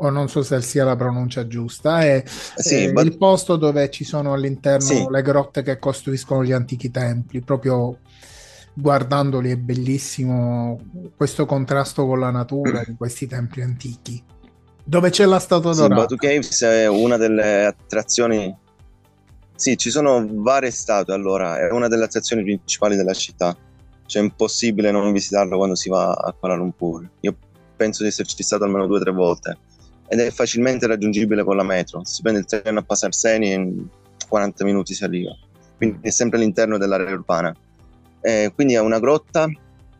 o 0.00 0.10
non 0.10 0.28
so 0.28 0.42
se 0.42 0.60
sia 0.62 0.84
la 0.84 0.96
pronuncia 0.96 1.46
giusta, 1.46 2.00
è, 2.00 2.22
sì, 2.26 2.84
è 2.84 2.92
but... 2.92 3.04
il 3.04 3.16
posto 3.16 3.56
dove 3.56 3.90
ci 3.90 4.04
sono 4.04 4.32
all'interno 4.32 4.86
sì. 4.86 5.06
le 5.08 5.22
grotte 5.22 5.62
che 5.62 5.78
costruiscono 5.78 6.44
gli 6.44 6.52
antichi 6.52 6.90
templi, 6.90 7.40
proprio 7.40 7.98
guardandoli 8.74 9.50
è 9.50 9.56
bellissimo 9.56 10.80
questo 11.16 11.46
contrasto 11.46 12.06
con 12.06 12.20
la 12.20 12.30
natura 12.30 12.84
di 12.86 12.94
questi 12.96 13.26
templi 13.26 13.62
antichi. 13.62 14.22
Dove 14.84 15.10
c'è 15.10 15.24
la 15.24 15.40
statua 15.40 15.72
sì, 15.74 15.80
dorata? 15.80 16.02
Batu 16.02 16.16
Caves 16.16 16.62
è 16.62 16.86
una 16.86 17.16
delle 17.16 17.64
attrazioni 17.64 18.56
sì, 19.58 19.76
ci 19.76 19.90
sono 19.90 20.24
varie 20.30 20.70
statue 20.70 21.14
allora, 21.14 21.58
è 21.58 21.72
una 21.72 21.88
delle 21.88 22.04
attrazioni 22.04 22.44
principali 22.44 22.94
della 22.94 23.12
città. 23.12 23.56
Cioè 24.08 24.22
è 24.22 24.24
impossibile 24.24 24.90
non 24.90 25.12
visitarlo 25.12 25.58
quando 25.58 25.74
si 25.74 25.90
va 25.90 26.12
a 26.12 26.32
Kuala 26.32 26.54
Lumpur. 26.54 27.06
Io 27.20 27.36
penso 27.76 28.02
di 28.02 28.08
esserci 28.08 28.42
stato 28.42 28.64
almeno 28.64 28.86
due 28.86 28.96
o 28.96 29.00
tre 29.00 29.12
volte 29.12 29.58
ed 30.08 30.20
è 30.20 30.30
facilmente 30.30 30.86
raggiungibile 30.86 31.44
con 31.44 31.56
la 31.56 31.62
metro. 31.62 32.02
Si 32.04 32.22
prende 32.22 32.40
il 32.40 32.46
treno 32.46 32.78
a 32.78 32.82
Pasarseni 32.82 33.50
e 33.50 33.54
in 33.54 33.86
40 34.26 34.64
minuti 34.64 34.94
si 34.94 35.04
arriva. 35.04 35.36
Quindi 35.76 35.98
è 36.00 36.10
sempre 36.10 36.38
all'interno 36.38 36.78
dell'area 36.78 37.12
urbana. 37.12 37.54
Eh, 38.22 38.50
quindi 38.54 38.74
è 38.74 38.80
una 38.80 38.98
grotta 38.98 39.46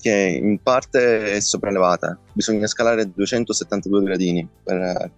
che 0.00 0.40
in 0.42 0.58
parte 0.62 1.32
è 1.32 1.40
sopraelevata. 1.40 2.18
Bisogna 2.32 2.66
scalare 2.66 3.12
272 3.12 4.02
gradini 4.02 4.48
per, 4.64 5.10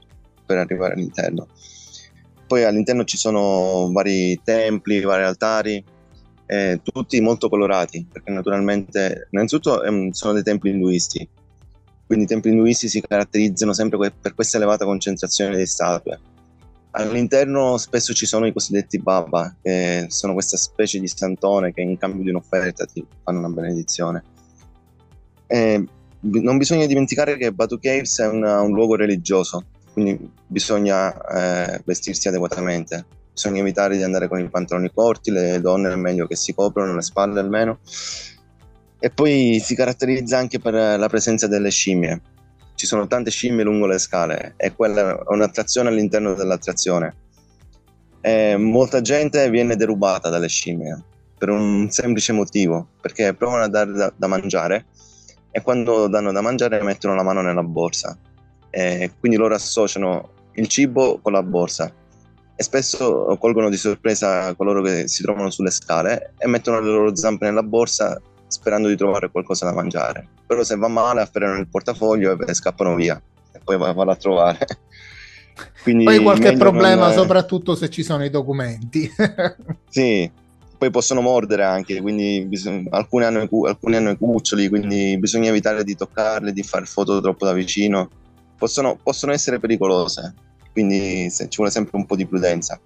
per 0.44 0.58
arrivare 0.58 0.94
all'interno 0.94 1.46
poi 2.50 2.64
all'interno 2.64 3.04
ci 3.04 3.16
sono 3.16 3.92
vari 3.92 4.40
templi, 4.42 5.00
vari 5.02 5.22
altari, 5.22 5.84
eh, 6.50 6.80
tutti 6.82 7.20
molto 7.20 7.48
colorati, 7.48 8.04
perché 8.10 8.32
naturalmente, 8.32 9.28
innanzitutto 9.30 9.84
eh, 9.84 10.08
sono 10.10 10.32
dei 10.32 10.42
templi 10.42 10.70
induisti, 10.70 11.28
quindi 12.04 12.24
i 12.24 12.28
templi 12.28 12.50
induisti 12.50 12.88
si 12.88 13.00
caratterizzano 13.00 13.72
sempre 13.72 13.96
que- 13.96 14.10
per 14.10 14.34
questa 14.34 14.56
elevata 14.56 14.84
concentrazione 14.84 15.56
di 15.56 15.64
statue. 15.64 16.18
All'interno 16.92 17.76
spesso 17.76 18.12
ci 18.14 18.26
sono 18.26 18.46
i 18.46 18.52
cosiddetti 18.52 18.98
Baba, 18.98 19.54
che 19.62 20.06
sono 20.08 20.32
questa 20.32 20.56
specie 20.56 20.98
di 20.98 21.06
santone 21.06 21.72
che 21.72 21.82
in 21.82 21.96
cambio 21.96 22.24
di 22.24 22.30
un'offerta 22.30 22.84
ti 22.84 23.06
fanno 23.22 23.38
una 23.38 23.50
benedizione. 23.50 24.24
Eh, 25.46 25.84
non 26.18 26.58
bisogna 26.58 26.86
dimenticare 26.86 27.36
che 27.36 27.52
Batu 27.52 27.78
Caves 27.78 28.18
è 28.18 28.26
una, 28.26 28.60
un 28.60 28.72
luogo 28.72 28.96
religioso, 28.96 29.66
quindi 29.92 30.18
bisogna 30.48 31.14
eh, 31.28 31.80
vestirsi 31.84 32.26
adeguatamente, 32.26 33.06
bisogna 33.40 33.60
evitare 33.60 33.96
di 33.96 34.02
andare 34.02 34.28
con 34.28 34.38
i 34.38 34.50
pantaloni 34.50 34.90
corti, 34.92 35.30
le 35.30 35.62
donne 35.62 35.90
è 35.90 35.96
meglio 35.96 36.26
che 36.26 36.36
si 36.36 36.52
coprono 36.52 36.94
le 36.94 37.00
spalle 37.00 37.40
almeno. 37.40 37.78
E 38.98 39.08
poi 39.08 39.58
si 39.64 39.74
caratterizza 39.74 40.36
anche 40.36 40.58
per 40.58 40.74
la 40.74 41.08
presenza 41.08 41.46
delle 41.46 41.70
scimmie. 41.70 42.20
Ci 42.74 42.84
sono 42.84 43.06
tante 43.06 43.30
scimmie 43.30 43.64
lungo 43.64 43.86
le 43.86 43.98
scale 43.98 44.52
e 44.58 44.74
quella 44.74 45.12
è 45.12 45.22
un'attrazione 45.28 45.88
all'interno 45.88 46.34
dell'attrazione. 46.34 47.14
E 48.20 48.56
molta 48.58 49.00
gente 49.00 49.48
viene 49.48 49.74
derubata 49.74 50.28
dalle 50.28 50.48
scimmie 50.48 51.02
per 51.38 51.48
un 51.48 51.90
semplice 51.90 52.34
motivo, 52.34 52.88
perché 53.00 53.32
provano 53.32 53.62
a 53.62 53.68
dare 53.68 53.92
da, 53.92 54.12
da 54.14 54.26
mangiare 54.26 54.84
e 55.50 55.62
quando 55.62 56.08
danno 56.08 56.30
da 56.30 56.42
mangiare 56.42 56.82
mettono 56.82 57.14
la 57.14 57.22
mano 57.22 57.40
nella 57.40 57.62
borsa 57.62 58.16
e 58.68 59.12
quindi 59.18 59.38
loro 59.38 59.54
associano 59.54 60.32
il 60.52 60.68
cibo 60.68 61.18
con 61.20 61.32
la 61.32 61.42
borsa 61.42 61.92
e 62.60 62.62
spesso 62.62 63.38
colgono 63.40 63.70
di 63.70 63.78
sorpresa 63.78 64.54
coloro 64.54 64.82
che 64.82 65.08
si 65.08 65.22
trovano 65.22 65.48
sulle 65.48 65.70
scale 65.70 66.34
e 66.36 66.46
mettono 66.46 66.78
le 66.78 66.90
loro 66.90 67.16
zampe 67.16 67.46
nella 67.46 67.62
borsa 67.62 68.20
sperando 68.48 68.86
di 68.88 68.96
trovare 68.96 69.30
qualcosa 69.30 69.64
da 69.64 69.72
mangiare. 69.72 70.28
Però 70.46 70.62
se 70.62 70.76
va 70.76 70.88
male 70.88 71.22
afferrano 71.22 71.58
il 71.58 71.68
portafoglio 71.68 72.38
e 72.38 72.52
scappano 72.52 72.96
via 72.96 73.18
e 73.50 73.60
poi 73.64 73.78
vanno 73.78 74.10
a 74.10 74.16
trovare. 74.16 74.58
Quindi 75.82 76.04
poi 76.04 76.18
qualche 76.18 76.52
problema, 76.52 77.06
non... 77.06 77.14
soprattutto 77.14 77.74
se 77.74 77.88
ci 77.88 78.02
sono 78.02 78.26
i 78.26 78.30
documenti. 78.30 79.10
sì, 79.88 80.30
poi 80.76 80.90
possono 80.90 81.22
mordere 81.22 81.64
anche, 81.64 82.02
quindi 82.02 82.44
bisog... 82.44 82.88
alcuni, 82.90 83.24
hanno 83.24 83.48
cu... 83.48 83.64
alcuni 83.64 83.96
hanno 83.96 84.10
i 84.10 84.18
cuccioli, 84.18 84.68
quindi 84.68 85.16
bisogna 85.18 85.48
evitare 85.48 85.82
di 85.82 85.96
toccarli, 85.96 86.52
di 86.52 86.62
fare 86.62 86.84
foto 86.84 87.22
troppo 87.22 87.46
da 87.46 87.54
vicino 87.54 88.10
possono, 88.60 88.98
possono 89.02 89.32
essere 89.32 89.58
pericolose, 89.58 90.34
quindi 90.72 91.30
ci 91.30 91.56
vuole 91.56 91.70
sempre 91.70 91.96
un 91.96 92.06
po' 92.06 92.16
di 92.16 92.26
prudenza. 92.26 92.80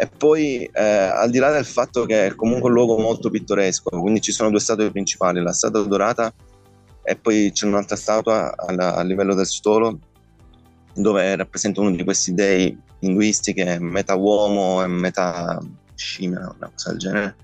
E 0.00 0.06
poi, 0.06 0.62
eh, 0.72 0.82
al 0.82 1.30
di 1.30 1.38
là 1.38 1.50
del 1.50 1.64
fatto 1.64 2.06
che 2.06 2.26
è 2.26 2.34
comunque 2.34 2.68
un 2.68 2.74
luogo 2.74 2.98
molto 2.98 3.30
pittoresco, 3.30 4.00
quindi 4.00 4.20
ci 4.20 4.30
sono 4.30 4.50
due 4.50 4.60
statue 4.60 4.90
principali, 4.90 5.42
la 5.42 5.52
statua 5.52 5.82
dorata 5.82 6.32
e 7.02 7.16
poi 7.16 7.50
c'è 7.52 7.66
un'altra 7.66 7.96
statua 7.96 8.54
alla, 8.56 8.94
a 8.94 9.02
livello 9.02 9.34
del 9.34 9.46
suolo 9.46 9.98
dove 10.94 11.34
rappresenta 11.36 11.80
uno 11.80 11.90
di 11.90 12.04
questi 12.04 12.34
dei 12.34 12.76
induisti 13.00 13.52
che 13.54 13.64
è 13.64 13.78
metà 13.78 14.14
uomo 14.14 14.82
e 14.82 14.86
metà 14.86 15.58
scimmia, 15.94 16.54
una 16.56 16.70
cosa 16.70 16.90
del 16.90 16.98
genere. 16.98 17.36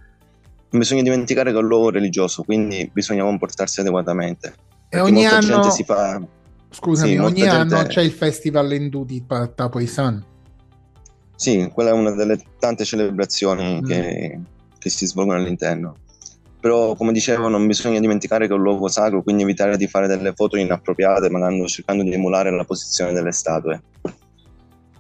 Non 0.71 0.81
bisogna 0.81 1.03
dimenticare 1.03 1.51
che 1.51 1.57
è 1.57 1.61
un 1.61 1.69
luogo 1.69 1.91
religioso, 1.91 2.43
quindi 2.43 2.91
bisogna 2.93 3.23
comportarsi 3.23 3.81
adeguatamente. 3.81 4.55
E 4.89 5.01
ogni 5.01 5.27
anno, 5.27 5.71
si 5.71 5.85
fa... 5.85 6.21
Scusami, 6.75 7.13
sì, 7.13 7.17
ogni 7.19 7.41
gente... 7.41 7.55
anno 7.55 7.83
c'è 7.85 8.03
il 8.03 8.11
festival 8.11 8.73
indù 8.73 9.05
di 9.05 9.25
Tapoisan. 9.27 10.25
Sì, 11.37 11.71
quella 11.73 11.91
è 11.91 11.93
una 11.93 12.11
delle 12.11 12.39
tante 12.59 12.85
celebrazioni 12.85 13.81
mm. 13.81 13.85
che, 13.85 14.41
che, 14.79 14.91
si 14.91 15.07
svolgono 15.07 15.39
all'interno. 15.39 15.97
Però, 16.59 16.97
come 16.97 17.13
dicevo, 17.13 17.49
non 17.49 17.67
bisogna 17.67 18.01
dimenticare 18.01 18.47
che 18.47 18.53
è 18.53 18.57
un 18.57 18.63
luogo 18.63 18.89
sacro, 18.89 19.23
quindi 19.23 19.45
evitare 19.45 19.77
di 19.77 19.87
fare 19.87 20.09
delle 20.09 20.33
foto 20.33 20.57
inappropriate, 20.57 21.31
magari 21.31 21.65
cercando 21.69 22.03
di 22.03 22.13
emulare 22.13 22.51
la 22.51 22.65
posizione 22.65 23.13
delle 23.13 23.33
statue. 23.33 23.81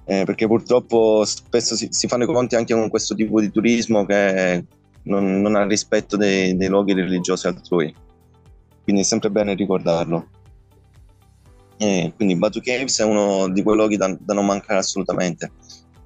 Eh, 0.04 0.24
perché 0.24 0.46
purtroppo 0.46 1.24
spesso 1.24 1.74
si, 1.74 1.88
si, 1.90 2.06
fanno 2.06 2.24
i 2.24 2.26
conti 2.26 2.56
anche 2.56 2.74
con 2.74 2.90
questo 2.90 3.14
tipo 3.14 3.40
di 3.40 3.50
turismo 3.50 4.04
che 4.04 4.62
non, 5.04 5.40
non 5.40 5.56
ha 5.56 5.66
rispetto 5.66 6.16
dei, 6.16 6.56
dei 6.56 6.68
luoghi 6.68 6.92
religiosi 6.92 7.46
altrui. 7.48 7.92
Quindi 8.84 9.00
è 9.00 9.04
sempre 9.04 9.30
bene 9.30 9.54
ricordarlo. 9.54 10.28
E 11.84 12.14
quindi 12.16 12.34
Batu 12.36 12.60
Caves 12.62 12.98
è 13.00 13.04
uno 13.04 13.46
di 13.50 13.62
quei 13.62 13.76
luoghi 13.76 13.98
da, 13.98 14.16
da, 14.18 14.32
non 14.32 14.46
mancare 14.46 14.78
assolutamente. 14.78 15.52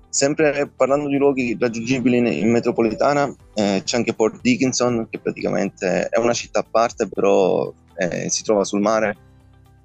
Sempre 0.08 0.68
parlando 0.74 1.08
di 1.08 1.16
luoghi 1.16 1.56
raggiungibili 1.58 2.16
in, 2.16 2.26
in 2.26 2.50
metropolitana, 2.50 3.32
eh, 3.54 3.82
c'è 3.84 3.96
anche 3.96 4.12
Port 4.12 4.40
Dickinson, 4.40 5.06
che 5.08 5.20
praticamente 5.20 6.08
è 6.08 6.18
una 6.18 6.32
città 6.32 6.60
a 6.60 6.66
parte, 6.68 7.08
però 7.08 7.72
eh, 7.94 8.28
si 8.28 8.42
trova 8.42 8.64
sul 8.64 8.80
mare. 8.80 9.16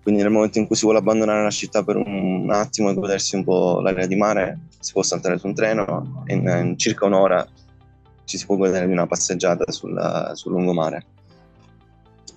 Quindi 0.02 0.24
nel 0.24 0.32
momento 0.32 0.58
in 0.58 0.66
cui 0.66 0.76
si 0.76 0.84
vuole 0.84 0.98
abbandonare 0.98 1.44
la 1.44 1.52
città 1.52 1.84
per 1.84 1.98
un 1.98 2.50
attimo 2.52 2.90
e 2.90 2.96
godersi 2.96 3.36
un 3.36 3.44
po' 3.44 3.80
l'area 3.80 4.08
di 4.08 4.16
mare, 4.16 4.62
si 4.80 4.94
può 4.94 5.04
saltare 5.04 5.38
su 5.38 5.46
un 5.46 5.54
treno 5.54 6.24
e 6.26 6.34
in, 6.34 6.48
in 6.48 6.78
circa 6.78 7.06
un'ora 7.06 7.48
ci 8.26 8.38
si 8.38 8.46
può 8.46 8.56
godere 8.56 8.88
di 8.88 8.92
una 8.92 9.06
passeggiata 9.06 9.72
sul, 9.72 10.32
sul 10.34 10.52
lungomare 10.54 11.06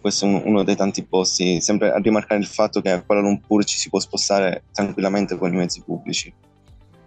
questo 0.06 0.26
è 0.26 0.40
uno 0.44 0.62
dei 0.62 0.76
tanti 0.76 1.02
posti, 1.02 1.60
sempre 1.60 1.90
a 1.90 1.98
rimarcare 1.98 2.38
il 2.40 2.46
fatto 2.46 2.80
che 2.80 2.92
a 2.92 3.02
Kuala 3.02 3.22
Lumpur 3.22 3.64
ci 3.64 3.76
si 3.76 3.88
può 3.88 3.98
spostare 3.98 4.62
tranquillamente 4.72 5.36
con 5.36 5.52
i 5.52 5.56
mezzi 5.56 5.82
pubblici. 5.82 6.32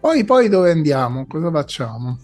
Poi, 0.01 0.25
poi 0.25 0.49
dove 0.49 0.71
andiamo? 0.71 1.25
Cosa 1.25 1.49
facciamo? 1.49 2.19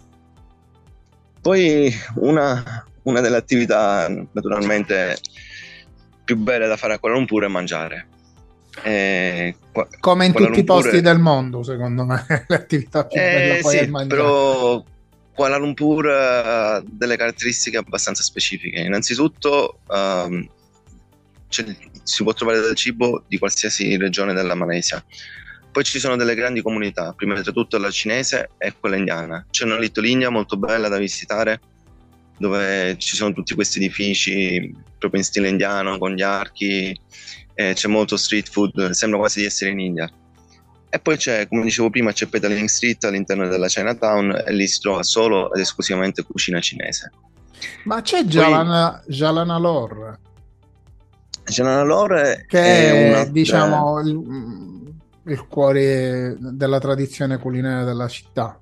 Poi 1.40 1.94
una, 2.16 2.86
una 3.04 3.22
delle 3.22 3.38
attività 3.38 4.10
naturalmente 4.34 5.18
più 6.26 6.36
belle 6.36 6.68
da 6.68 6.76
fare 6.76 6.96
a 6.96 7.00
Kuala 7.00 7.16
Lumpur 7.16 7.46
è 7.46 7.48
mangiare. 7.48 8.08
Eh, 8.84 9.56
Come 10.02 10.26
in 10.26 10.34
Kuala 10.34 10.48
tutti 10.48 10.58
Lumpur... 10.58 10.58
i 10.58 10.64
posti 10.64 11.00
del 11.00 11.20
mondo, 11.20 11.64
secondo 11.64 12.04
me, 12.04 12.26
l'attività 12.48 13.06
più 13.06 13.18
bella 13.18 13.56
eh, 13.56 13.60
poi 13.62 13.72
sì, 13.72 13.78
è 13.78 13.88
mangiare. 13.88 14.22
Però 14.22 14.84
Kuala 15.34 15.56
Lumpur 15.56 16.08
ha 16.10 16.84
delle 16.86 17.16
caratteristiche 17.16 17.78
abbastanza 17.78 18.24
specifiche. 18.24 18.82
Innanzitutto 18.82 19.80
um, 19.88 20.46
si 22.04 22.24
può 22.24 22.34
trovare 22.34 22.60
del 22.62 22.76
cibo 22.76 23.24
di 23.28 23.38
qualsiasi 23.38 23.96
regione 23.98 24.34
della 24.34 24.56
Malesia. 24.56 25.04
Poi 25.72 25.84
ci 25.84 26.00
sono 26.00 26.16
delle 26.16 26.36
grandi 26.36 26.62
comunità, 26.62 27.14
prima 27.14 27.40
di 27.40 27.52
tutto 27.52 27.78
la 27.78 27.92
cinese 27.92 28.50
e 28.58 28.74
quella 28.80 28.96
indiana. 28.96 29.46
C'è 29.50 29.66
una 29.66 29.78
Little 29.78 30.08
India 30.08 30.30
molto 30.30 30.58
bella 30.58 30.88
da 30.88 30.98
visitare, 30.98 31.60
dove 32.38 32.96
ci 32.98 33.16
sono 33.16 33.34
tutti 33.34 33.54
questi 33.54 33.78
edifici 33.80 34.74
proprio 34.98 35.20
in 35.20 35.26
stile 35.26 35.50
indiano, 35.50 35.98
con 35.98 36.14
gli 36.14 36.22
archi, 36.22 36.98
c'è 37.54 37.88
molto 37.88 38.18
street 38.18 38.50
food, 38.50 38.92
sembra 38.92 39.20
quasi 39.20 39.42
di 39.42 39.46
essere 39.46 39.72
in 39.72 39.80
India. 39.80 40.10
E 40.90 41.00
poi 41.00 41.18
c'è, 41.18 41.48
come 41.50 41.64
dicevo 41.64 41.90
prima, 41.90 42.14
c'è 42.14 42.28
Petaling 42.28 42.70
Street 42.70 43.04
all'interno 43.04 43.48
della 43.50 43.68
Chinatown 43.68 44.44
e 44.46 44.54
lì 44.54 44.66
si 44.68 44.80
trova 44.80 45.04
solo 45.04 45.54
ed 45.54 45.60
esclusivamente 45.60 46.24
cucina 46.24 46.62
cinese. 46.62 47.12
Ma 47.84 48.02
c'è 48.02 48.24
Jalana, 48.24 49.04
poi, 49.08 50.18
Jalanalore 51.46 52.46
Gianalore 52.46 52.46
che 52.48 52.60
è, 52.60 53.22
è 53.22 53.30
diciamo 53.30 54.00
il, 54.02 54.94
il, 55.26 55.48
cuore 55.48 56.36
della 56.40 56.80
tradizione 56.80 57.38
culinaria 57.38 57.84
della 57.84 58.08
città. 58.08 58.60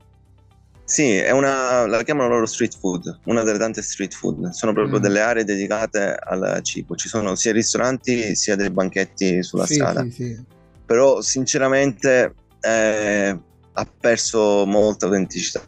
Sì, 0.86 1.16
è 1.16 1.32
una, 1.32 1.88
la 1.88 2.04
chiamano 2.04 2.30
loro 2.30 2.46
street 2.46 2.78
food, 2.78 3.20
una 3.26 3.42
delle 3.44 3.58
tante 3.58 3.82
street 3.82 4.14
food. 4.14 4.50
Sono 4.50 4.74
proprio 4.74 5.00
mm. 5.00 5.02
delle 5.02 5.22
aree 5.22 5.44
dedicate 5.46 6.14
al 6.14 6.60
cibo. 6.62 6.96
Ci 6.96 7.08
sono 7.08 7.36
sia 7.36 7.54
ristoranti 7.54 8.36
sia 8.36 8.56
dei 8.56 8.70
banchetti 8.70 9.42
sulla 9.44 9.66
sì, 9.66 9.76
strada. 9.76 10.02
Sì, 10.04 10.12
sì. 10.12 10.44
Però 10.86 11.22
sinceramente 11.22 12.36
eh, 12.60 13.40
ha 13.74 13.88
perso 14.00 14.66
molta 14.66 15.06
autenticità. 15.06 15.62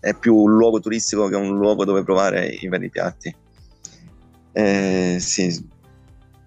È 0.00 0.14
più 0.14 0.34
un 0.34 0.52
luogo 0.52 0.80
turistico 0.80 1.28
che 1.28 1.36
un 1.36 1.56
luogo 1.56 1.84
dove 1.84 2.02
provare 2.02 2.46
i 2.46 2.68
veri 2.68 2.88
piatti. 2.88 3.34
Eh, 4.52 5.18
sì, 5.20 5.68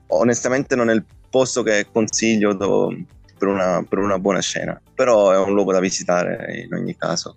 onestamente 0.09 0.75
non 0.75 0.89
è 0.89 0.93
il 0.93 1.03
posto 1.29 1.63
che 1.63 1.87
consiglio 1.91 2.55
per 2.57 3.47
una, 3.47 3.83
per 3.87 3.99
una 3.99 4.19
buona 4.19 4.41
scena, 4.41 4.79
però 4.93 5.31
è 5.31 5.37
un 5.37 5.53
luogo 5.53 5.71
da 5.71 5.79
visitare 5.79 6.63
in 6.65 6.73
ogni 6.73 6.95
caso 6.95 7.35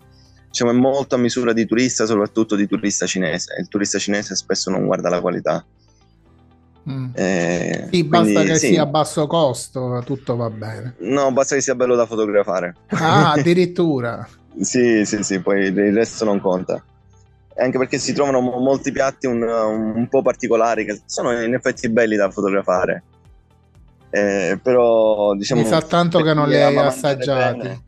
diciamo, 0.53 0.69
è 0.69 0.75
molto 0.75 1.15
a 1.15 1.17
misura 1.17 1.51
di 1.51 1.65
turista, 1.65 2.05
soprattutto 2.05 2.55
di 2.55 2.67
turista 2.67 3.07
cinese. 3.07 3.55
Il 3.59 3.67
turista 3.67 3.97
cinese 3.97 4.35
spesso 4.35 4.69
non 4.69 4.85
guarda 4.85 5.09
la 5.09 5.19
qualità. 5.19 5.65
Mm. 6.87 7.09
Eh, 7.13 7.87
sì, 7.91 8.03
basta 8.03 8.33
quindi, 8.33 8.51
che 8.51 8.57
sì. 8.59 8.67
sia 8.67 8.83
a 8.83 8.85
basso 8.85 9.25
costo, 9.25 10.03
tutto 10.05 10.35
va 10.35 10.51
bene. 10.51 10.95
No, 10.99 11.31
basta 11.31 11.55
che 11.55 11.61
sia 11.61 11.73
bello 11.73 11.95
da 11.95 12.05
fotografare. 12.05 12.75
Ah, 12.89 13.31
addirittura. 13.31 14.27
sì, 14.61 15.03
sì, 15.05 15.23
sì, 15.23 15.39
poi 15.39 15.63
il 15.65 15.93
resto 15.93 16.23
non 16.23 16.39
conta. 16.39 16.83
Anche 17.55 17.77
perché 17.77 17.99
si 17.99 18.13
trovano 18.13 18.41
molti 18.41 18.91
piatti 18.91 19.27
un, 19.27 19.41
un 19.43 20.07
po' 20.09 20.21
particolari 20.21 20.85
che 20.85 21.01
sono 21.05 21.39
in 21.39 21.53
effetti 21.53 21.89
belli 21.89 22.15
da 22.15 22.31
fotografare. 22.31 23.03
Eh, 24.09 24.59
però 24.61 25.33
diciamo. 25.33 25.61
Mi 25.61 25.67
sa 25.67 25.81
tanto 25.81 26.21
che 26.21 26.33
non 26.33 26.47
li 26.47 26.61
hai 26.61 26.77
assaggiati. 26.77 27.57
Bene. 27.59 27.83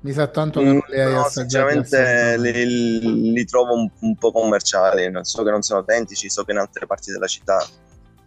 Mi 0.00 0.12
sa 0.12 0.26
tanto 0.28 0.60
che 0.60 0.66
non 0.66 0.82
li 0.88 1.00
hai 1.00 1.12
no, 1.12 1.20
assaggiati. 1.20 1.72
Sinceramente 1.82 2.38
li, 2.38 3.32
li, 3.32 3.44
trovo 3.44 3.74
un, 3.74 3.90
un, 4.00 4.16
po' 4.16 4.32
commerciali, 4.32 5.10
so 5.22 5.42
che 5.42 5.50
non 5.50 5.60
sono 5.60 5.80
autentici, 5.80 6.30
so 6.30 6.44
che 6.44 6.52
in 6.52 6.58
altre 6.58 6.86
parti 6.86 7.10
della 7.10 7.26
città 7.26 7.66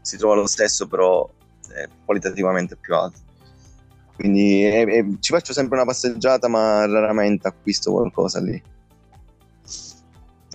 si 0.01 0.17
trova 0.17 0.35
lo 0.35 0.45
stesso, 0.45 0.87
però 0.87 1.27
è 1.73 1.87
qualitativamente 2.05 2.75
più 2.75 2.95
alto. 2.95 3.19
Quindi 4.15 4.63
è, 4.63 4.85
è, 4.85 5.05
ci 5.19 5.33
faccio 5.33 5.53
sempre 5.53 5.77
una 5.77 5.85
passeggiata, 5.85 6.47
ma 6.47 6.85
raramente 6.85 7.47
acquisto 7.47 7.91
qualcosa 7.91 8.39
lì. 8.39 8.61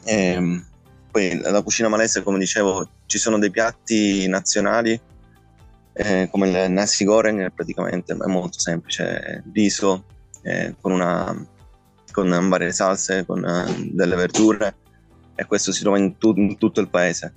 E, 0.04 0.14
ehm, 0.14 0.66
poi 1.11 1.38
la 1.40 1.62
cucina 1.62 1.88
malese, 1.88 2.22
come 2.22 2.38
dicevo, 2.38 2.88
ci 3.06 3.18
sono 3.18 3.38
dei 3.38 3.50
piatti 3.50 4.26
nazionali 4.28 5.00
eh, 6.00 6.28
come 6.30 6.48
il 6.48 6.70
nasi 6.70 7.04
goreng, 7.04 7.50
praticamente 7.52 8.12
è 8.12 8.26
molto 8.26 8.61
semplice, 8.61 9.42
riso, 9.52 10.04
eh, 10.42 10.76
con, 10.80 10.92
una, 10.92 11.34
con 12.12 12.48
varie 12.48 12.70
salse, 12.70 13.26
con 13.26 13.42
uh, 13.42 13.90
delle 13.92 14.14
verdure 14.14 14.76
e 15.34 15.44
questo 15.46 15.72
si 15.72 15.82
trova 15.82 15.98
in, 15.98 16.16
tu, 16.16 16.32
in 16.37 16.56
tutto 16.56 16.80
il 16.80 16.88
paese. 16.88 17.32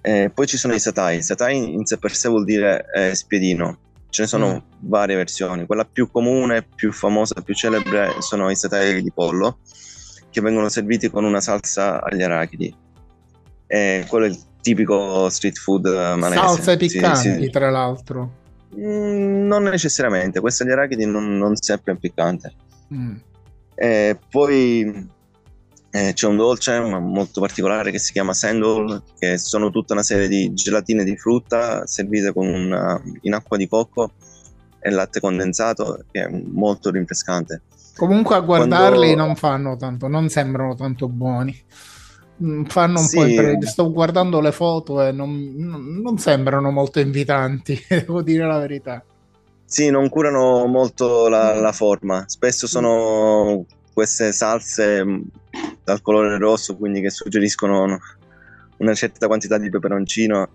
Eh, 0.00 0.30
poi 0.32 0.46
ci 0.46 0.56
sono 0.56 0.72
i 0.74 0.80
satai. 0.80 1.22
Satai 1.22 1.74
in 1.74 1.84
sé 1.84 1.98
per 1.98 2.14
sé 2.14 2.28
vuol 2.30 2.44
dire 2.44 2.86
eh, 2.94 3.14
spiedino. 3.14 3.78
Ce 4.08 4.22
ne 4.22 4.28
sono 4.28 4.54
mm. 4.54 4.88
varie 4.88 5.16
versioni. 5.16 5.66
Quella 5.66 5.84
più 5.84 6.10
comune, 6.10 6.62
più 6.62 6.90
famosa, 6.90 7.42
più 7.42 7.54
celebre 7.54 8.14
sono 8.20 8.48
i 8.48 8.56
satai 8.56 9.02
di 9.02 9.12
pollo 9.12 9.58
che 10.34 10.40
vengono 10.40 10.68
serviti 10.68 11.08
con 11.08 11.22
una 11.22 11.40
salsa 11.40 12.02
agli 12.02 12.20
arachidi. 12.20 12.74
E 13.68 14.04
quello 14.08 14.24
è 14.24 14.28
il 14.28 14.38
tipico 14.60 15.28
street 15.28 15.56
food 15.56 15.86
malese. 15.86 16.40
Salse 16.40 16.76
piccanti, 16.76 17.32
sì, 17.34 17.42
sì. 17.42 17.50
tra 17.50 17.70
l'altro. 17.70 18.42
Mm, 18.76 19.46
non 19.46 19.62
necessariamente, 19.62 20.40
questa 20.40 20.64
agli 20.64 20.72
arachidi 20.72 21.06
non, 21.06 21.38
non 21.38 21.54
sempre 21.54 21.92
è 21.92 21.96
piccante. 21.96 22.52
Mm. 22.92 23.14
E 23.76 24.18
poi 24.28 25.08
eh, 25.90 26.12
c'è 26.14 26.26
un 26.26 26.36
dolce 26.36 26.80
molto 26.80 27.40
particolare 27.40 27.92
che 27.92 28.00
si 28.00 28.10
chiama 28.10 28.34
sandal, 28.34 29.04
che 29.16 29.38
sono 29.38 29.70
tutta 29.70 29.92
una 29.92 30.02
serie 30.02 30.26
di 30.26 30.52
gelatine 30.52 31.04
di 31.04 31.16
frutta 31.16 31.86
servite 31.86 32.32
una, 32.34 33.00
in 33.20 33.34
acqua 33.34 33.56
di 33.56 33.68
cocco 33.68 34.10
e 34.80 34.90
latte 34.90 35.20
condensato, 35.20 36.04
che 36.10 36.24
è 36.24 36.28
molto 36.28 36.90
rinfrescante. 36.90 37.62
Comunque 37.96 38.34
a 38.34 38.40
guardarli 38.40 39.12
Quando... 39.12 39.24
non 39.24 39.36
fanno 39.36 39.76
tanto, 39.76 40.08
non 40.08 40.28
sembrano 40.28 40.74
tanto 40.74 41.08
buoni. 41.08 41.56
Mm, 42.42 42.64
fanno 42.64 42.98
un 43.00 43.06
sì. 43.06 43.16
po' 43.16 43.24
imprendere. 43.24 43.70
Sto 43.70 43.92
guardando 43.92 44.40
le 44.40 44.52
foto 44.52 45.00
e 45.02 45.12
non, 45.12 45.54
non, 46.02 46.18
sembrano 46.18 46.70
molto 46.70 46.98
invitanti, 46.98 47.80
devo 47.88 48.22
dire 48.22 48.46
la 48.46 48.58
verità. 48.58 49.02
Sì, 49.64 49.90
non 49.90 50.08
curano 50.08 50.66
molto 50.66 51.28
la, 51.28 51.54
la 51.54 51.72
forma. 51.72 52.24
Spesso 52.26 52.66
sono 52.66 53.64
queste 53.92 54.32
salse 54.32 55.04
mm, 55.04 55.20
dal 55.84 56.02
colore 56.02 56.36
rosso, 56.38 56.76
quindi 56.76 57.00
che 57.00 57.10
suggeriscono 57.10 57.98
una 58.78 58.94
certa 58.94 59.28
quantità 59.28 59.56
di 59.56 59.70
peperoncino, 59.70 60.48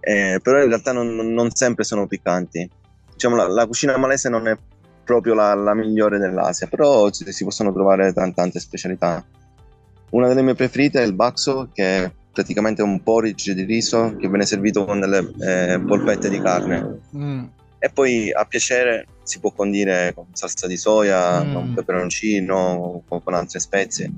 eh, 0.00 0.40
però 0.42 0.62
in 0.62 0.68
realtà 0.68 0.92
non, 0.92 1.14
non, 1.14 1.50
sempre 1.50 1.84
sono 1.84 2.06
piccanti. 2.06 2.68
Diciamo, 3.12 3.36
la, 3.36 3.46
la 3.46 3.66
cucina 3.66 3.96
malese 3.98 4.28
non 4.28 4.48
è 4.48 4.56
proprio 5.06 5.34
la, 5.34 5.54
la 5.54 5.72
migliore 5.72 6.18
dell'Asia, 6.18 6.66
però 6.66 7.10
si, 7.12 7.32
si 7.32 7.44
possono 7.44 7.72
trovare 7.72 8.12
tante, 8.12 8.34
tante 8.34 8.60
specialità. 8.60 9.24
Una 10.10 10.26
delle 10.26 10.42
mie 10.42 10.54
preferite 10.54 11.00
è 11.00 11.06
il 11.06 11.14
bakso, 11.14 11.70
che 11.72 12.04
è 12.04 12.12
praticamente 12.32 12.82
un 12.82 13.02
porridge 13.02 13.54
di 13.54 13.62
riso 13.62 14.16
che 14.16 14.28
viene 14.28 14.44
servito 14.44 14.84
con 14.84 15.00
delle 15.00 15.32
eh, 15.40 15.80
polpette 15.80 16.28
di 16.28 16.40
carne. 16.40 16.98
Mm. 17.16 17.44
E 17.78 17.90
poi 17.90 18.32
a 18.32 18.44
piacere 18.44 19.06
si 19.22 19.38
può 19.38 19.52
condire 19.52 20.12
con 20.12 20.26
salsa 20.32 20.66
di 20.66 20.76
soia, 20.76 21.42
mm. 21.42 21.52
con 21.52 21.72
peperoncino, 21.72 23.02
con, 23.06 23.22
con, 23.22 23.34
altre 23.34 23.60
spezie. 23.60 24.10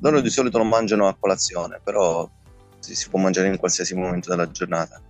Loro 0.00 0.20
di 0.20 0.30
solito 0.30 0.58
non 0.58 0.68
mangiano 0.68 1.08
a 1.08 1.16
colazione, 1.18 1.80
però 1.82 2.28
si, 2.78 2.94
si 2.94 3.08
può 3.08 3.18
mangiare 3.18 3.48
in 3.48 3.56
qualsiasi 3.56 3.94
momento 3.94 4.28
della 4.28 4.50
giornata. 4.50 5.00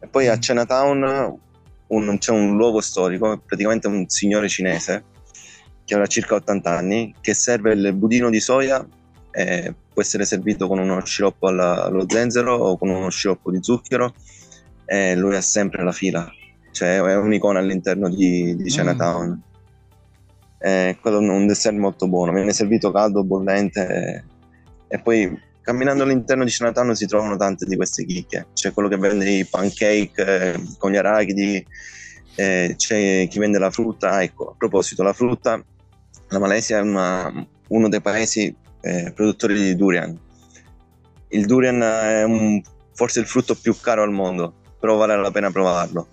E 0.00 0.06
poi 0.06 0.28
a 0.28 0.36
mm. 0.36 0.40
Chinatown 0.40 1.38
un, 1.94 2.18
c'è 2.18 2.32
un 2.32 2.56
luogo 2.56 2.80
storico, 2.80 3.40
praticamente 3.44 3.86
un 3.86 4.08
signore 4.08 4.48
cinese 4.48 5.04
che 5.84 5.94
avrà 5.94 6.06
circa 6.06 6.36
80 6.36 6.70
anni, 6.70 7.14
che 7.20 7.34
serve 7.34 7.72
il 7.72 7.92
budino 7.94 8.30
di 8.30 8.40
soia 8.40 8.86
eh, 9.30 9.74
può 9.92 10.00
essere 10.00 10.24
servito 10.24 10.68
con 10.68 10.78
uno 10.78 11.04
sciroppo 11.04 11.48
alla, 11.48 11.84
allo 11.84 12.04
zenzero 12.08 12.54
o 12.54 12.78
con 12.78 12.88
uno 12.88 13.10
sciroppo 13.10 13.50
di 13.50 13.58
zucchero 13.60 14.14
e 14.86 15.16
lui 15.16 15.34
ha 15.34 15.40
sempre 15.40 15.82
la 15.82 15.92
fila, 15.92 16.30
cioè 16.70 17.00
è 17.00 17.16
un'icona 17.16 17.58
all'interno 17.58 18.08
di, 18.08 18.54
di 18.54 18.62
mm. 18.62 18.66
Chinatown. 18.66 19.28
Mm. 19.28 19.52
Eh, 20.58 20.98
quello 21.00 21.20
è 21.20 21.28
un 21.28 21.46
dessert 21.46 21.76
molto 21.76 22.08
buono, 22.08 22.32
viene 22.32 22.52
servito 22.52 22.90
caldo, 22.90 23.24
bollente 23.24 23.86
e, 23.86 24.24
e 24.88 24.98
poi 25.00 25.38
camminando 25.64 26.02
all'interno 26.02 26.44
di 26.44 26.50
Chinatown 26.50 26.94
si 26.94 27.06
trovano 27.06 27.36
tante 27.36 27.64
di 27.64 27.74
queste 27.74 28.04
chicche. 28.04 28.48
C'è 28.52 28.72
quello 28.72 28.88
che 28.88 28.98
vende 28.98 29.28
i 29.30 29.46
pancake 29.46 30.12
eh, 30.14 30.62
con 30.76 30.92
gli 30.92 30.96
arachidi, 30.96 31.66
eh, 32.34 32.74
c'è 32.76 33.26
chi 33.28 33.38
vende 33.38 33.58
la 33.58 33.70
frutta. 33.70 34.22
ecco, 34.22 34.50
a 34.50 34.54
proposito, 34.56 35.02
la 35.02 35.14
frutta, 35.14 35.64
la 36.28 36.38
Malesia 36.38 36.78
è 36.78 36.82
una, 36.82 37.46
uno 37.68 37.88
dei 37.88 38.02
paesi 38.02 38.54
eh, 38.82 39.12
produttori 39.14 39.54
di 39.54 39.74
durian. 39.74 40.16
Il 41.28 41.46
durian 41.46 41.80
è 41.80 42.22
un, 42.24 42.60
forse 42.92 43.20
il 43.20 43.26
frutto 43.26 43.54
più 43.54 43.74
caro 43.80 44.02
al 44.02 44.12
mondo, 44.12 44.52
però 44.78 44.96
vale 44.96 45.16
la 45.16 45.30
pena 45.30 45.50
provarlo. 45.50 46.08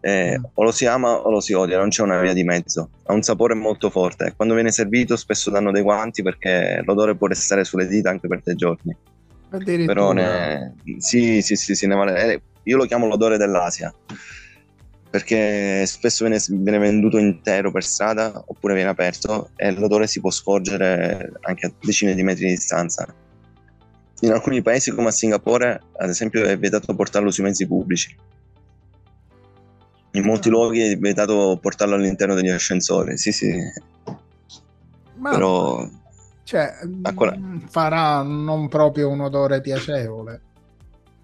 Eh, 0.00 0.38
mm. 0.38 0.44
o 0.54 0.62
lo 0.62 0.70
si 0.70 0.86
ama 0.86 1.12
o 1.12 1.30
lo 1.30 1.40
si 1.40 1.52
odia, 1.52 1.78
non 1.78 1.88
c'è 1.88 2.02
una 2.02 2.20
via 2.20 2.32
di 2.32 2.44
mezzo. 2.44 2.90
Ha 3.04 3.12
un 3.12 3.22
sapore 3.22 3.54
molto 3.54 3.90
forte. 3.90 4.32
Quando 4.36 4.54
viene 4.54 4.70
servito, 4.70 5.16
spesso 5.16 5.50
danno 5.50 5.72
dei 5.72 5.82
guanti 5.82 6.22
perché 6.22 6.82
l'odore 6.84 7.16
può 7.16 7.26
restare 7.26 7.64
sulle 7.64 7.86
dita 7.86 8.10
anche 8.10 8.28
per 8.28 8.42
tre 8.42 8.54
giorni. 8.54 8.96
Però 9.86 10.12
ne... 10.12 10.74
sì, 10.98 11.40
sì, 11.42 11.56
sì, 11.56 11.74
sì, 11.74 11.86
ne 11.86 11.94
vale. 11.94 12.32
Eh, 12.32 12.42
io 12.64 12.76
lo 12.76 12.84
chiamo 12.84 13.06
l'odore 13.06 13.38
dell'Asia 13.38 13.92
perché 15.10 15.86
spesso 15.86 16.26
viene, 16.26 16.42
viene, 16.48 16.78
venduto 16.78 17.16
intero 17.16 17.70
per 17.70 17.82
strada 17.82 18.42
oppure 18.46 18.74
viene 18.74 18.90
aperto 18.90 19.50
e 19.56 19.72
l'odore 19.72 20.06
si 20.06 20.20
può 20.20 20.30
scorgere 20.30 21.32
anche 21.40 21.66
a 21.66 21.72
decine 21.80 22.14
di 22.14 22.22
metri 22.22 22.44
di 22.44 22.50
distanza. 22.50 23.06
In 24.20 24.32
alcuni 24.32 24.60
paesi 24.62 24.90
come 24.90 25.08
a 25.08 25.12
Singapore, 25.12 25.80
ad 25.96 26.08
esempio, 26.08 26.44
è 26.44 26.58
vietato 26.58 26.94
portarlo 26.94 27.30
sui 27.30 27.44
mezzi 27.44 27.66
pubblici. 27.66 28.14
In 30.18 30.24
molti 30.24 30.48
luoghi 30.50 30.80
è 30.80 30.96
vietato 30.96 31.58
portarlo 31.60 31.94
all'interno 31.94 32.34
degli 32.34 32.48
ascensori, 32.48 33.16
sì 33.16 33.32
sì. 33.32 33.52
Ma 35.16 35.30
Però... 35.30 35.88
Cioè, 36.44 36.72
quella... 37.14 37.36
farà 37.68 38.22
non 38.22 38.68
proprio 38.68 39.10
un 39.10 39.20
odore 39.20 39.60
piacevole 39.60 40.42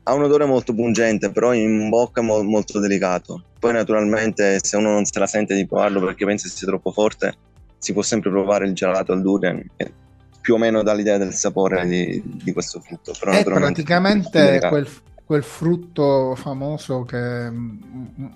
ha 0.06 0.14
un 0.14 0.22
odore 0.22 0.44
molto 0.44 0.74
pungente, 0.74 1.30
però 1.30 1.54
in 1.54 1.88
bocca 1.88 2.20
è 2.20 2.24
mo- 2.24 2.42
molto 2.42 2.78
delicato. 2.78 3.42
Poi 3.58 3.72
naturalmente 3.72 4.58
se 4.62 4.76
uno 4.76 4.90
non 4.90 5.04
se 5.04 5.18
la 5.18 5.26
sente 5.26 5.54
di 5.54 5.66
provarlo 5.66 6.00
perché 6.00 6.26
pensa 6.26 6.48
sia 6.48 6.66
troppo 6.66 6.92
forte, 6.92 7.34
si 7.78 7.92
può 7.92 8.02
sempre 8.02 8.30
provare 8.30 8.66
il 8.66 8.74
gelato 8.74 9.12
al 9.12 9.22
durian, 9.22 9.62
che 9.76 9.92
più 10.40 10.54
o 10.54 10.58
meno 10.58 10.82
dà 10.82 10.92
l'idea 10.92 11.16
del 11.16 11.32
sapore 11.32 11.86
di, 11.86 12.22
di 12.24 12.52
questo 12.52 12.80
frutto. 12.80 13.14
Però 13.18 13.32
è 13.32 13.42
praticamente 13.42 14.60
quel, 14.68 14.86
quel, 15.24 15.42
frutto 15.42 16.34
famoso 16.34 17.02
che 17.04 17.50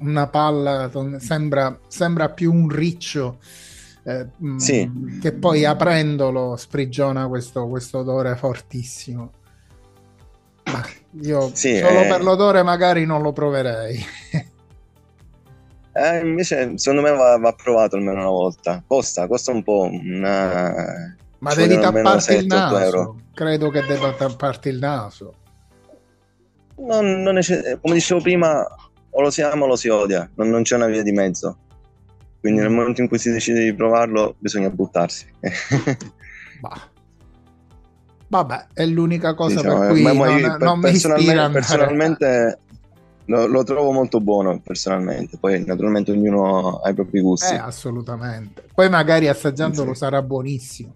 una 0.01 0.27
palla 0.29 0.91
sembra, 1.19 1.79
sembra 1.87 2.31
più 2.31 2.53
un 2.53 2.69
riccio 2.69 3.39
eh, 4.05 4.27
sì. 4.57 4.87
mh, 4.87 5.21
che 5.21 5.33
poi 5.33 5.65
aprendolo 5.65 6.57
sprigiona 6.57 7.29
questo, 7.29 7.69
questo 7.69 7.99
odore 7.99 8.37
fortissimo. 8.37 9.33
Ma 10.65 10.85
io 11.23 11.51
sì, 11.55 11.79
solo 11.79 12.01
eh... 12.01 12.07
per 12.07 12.23
l'odore 12.23 12.63
magari 12.63 13.05
non 13.05 13.23
lo 13.23 13.33
proverei. 13.33 14.05
Eh, 15.99 16.21
invece, 16.21 16.79
secondo 16.79 17.03
me 17.03 17.11
va, 17.11 17.37
va, 17.39 17.53
provato 17.55 17.97
almeno 17.97 18.21
una 18.21 18.29
volta. 18.29 18.85
Costa, 18.87 19.27
costa 19.27 19.51
un 19.51 19.65
po'. 19.65 19.91
Una... 19.91 21.17
Ma 21.39 21.55
devi 21.55 21.77
tapparti 21.77 22.35
il 22.35 22.47
naso. 22.47 22.79
Euro. 22.79 23.17
Credo 23.35 23.69
che 23.71 23.83
debba 23.83 24.13
tapparti 24.13 24.69
il 24.69 24.79
naso. 24.79 25.35
Non, 26.79 27.23
non 27.23 27.39
è, 27.39 27.79
come 27.81 27.95
dicevo 27.95 28.21
prima, 28.21 28.67
o 29.11 29.21
lo 29.21 29.31
si 29.31 29.43
ama 29.43 29.65
o 29.65 29.67
lo 29.67 29.77
si 29.77 29.89
odia, 29.89 30.29
non, 30.35 30.49
non 30.49 30.63
c'è 30.63 30.77
una 30.77 30.87
via 30.87 31.03
di 31.03 31.13
mezzo. 31.13 31.57
Quindi 32.41 32.61
nel 32.61 32.71
momento 32.71 33.01
in 33.01 33.09
cui 33.09 33.19
si 33.19 33.31
decide 33.31 33.65
di 33.65 33.75
provarlo, 33.75 34.37
bisogna 34.39 34.71
buttarsi. 34.71 35.27
bah. 36.61 36.89
Vabbè, 38.29 38.67
è 38.75 38.85
l'unica 38.85 39.35
cosa 39.35 39.57
diciamo, 39.57 39.81
per 39.81 39.91
cui 39.91 40.03
ma, 40.03 40.13
non, 40.13 40.41
per, 40.41 40.59
non 40.59 40.79
mi 40.79 40.91
ispira 40.91 41.49
personalmente 41.49 42.59
lo, 43.25 43.47
lo, 43.47 43.65
trovo 43.65 43.91
molto 43.91 44.21
buono 44.21 44.61
personalmente, 44.61 45.39
poi 45.39 45.65
naturalmente 45.65 46.13
ognuno 46.13 46.79
ha 46.79 46.91
i 46.91 46.95
propri 46.95 47.21
gusti. 47.21 47.55
Eh, 47.55 47.59
assolutamente. 47.59 48.65
Poi 48.75 48.89
magari 48.89 49.29
assaggiandolo 49.29 49.93
sì. 49.93 49.99
sarà 49.99 50.23
buonissimo, 50.23 50.93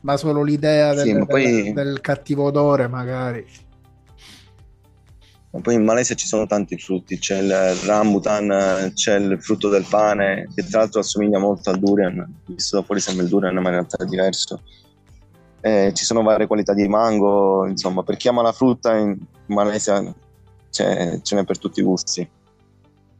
ma 0.00 0.16
solo 0.16 0.42
l'idea 0.42 0.92
del, 0.92 1.04
sì, 1.04 1.26
poi... 1.26 1.62
del, 1.62 1.72
del 1.72 2.00
cattivo 2.00 2.44
odore 2.44 2.88
magari. 2.88 3.46
Poi 5.60 5.74
in 5.74 5.84
Malesia 5.84 6.14
ci 6.14 6.26
sono 6.26 6.46
tanti 6.46 6.78
frutti, 6.78 7.18
c'è 7.18 7.38
il 7.38 7.74
rambutan, 7.84 8.92
c'è 8.94 9.16
il 9.16 9.42
frutto 9.42 9.68
del 9.68 9.86
pane, 9.88 10.48
che 10.54 10.66
tra 10.66 10.80
l'altro 10.80 11.00
assomiglia 11.00 11.38
molto 11.38 11.70
al 11.70 11.78
durian, 11.78 12.40
visto 12.46 12.76
da 12.76 12.82
fuori 12.82 13.00
sembra 13.00 13.24
il 13.24 13.30
durian, 13.30 13.54
ma 13.54 13.68
in 13.68 13.70
realtà 13.70 14.02
è 14.02 14.06
diverso. 14.06 14.62
Eh, 15.60 15.92
ci 15.94 16.04
sono 16.04 16.22
varie 16.22 16.46
qualità 16.46 16.74
di 16.74 16.86
mango, 16.86 17.66
insomma, 17.66 18.02
per 18.02 18.16
chi 18.16 18.28
ama 18.28 18.42
la 18.42 18.52
frutta 18.52 18.96
in 18.96 19.16
Malesia 19.46 20.14
c'è, 20.70 21.20
ce 21.22 21.34
n'è 21.34 21.44
per 21.44 21.58
tutti 21.58 21.80
i 21.80 21.82
gusti. 21.82 22.28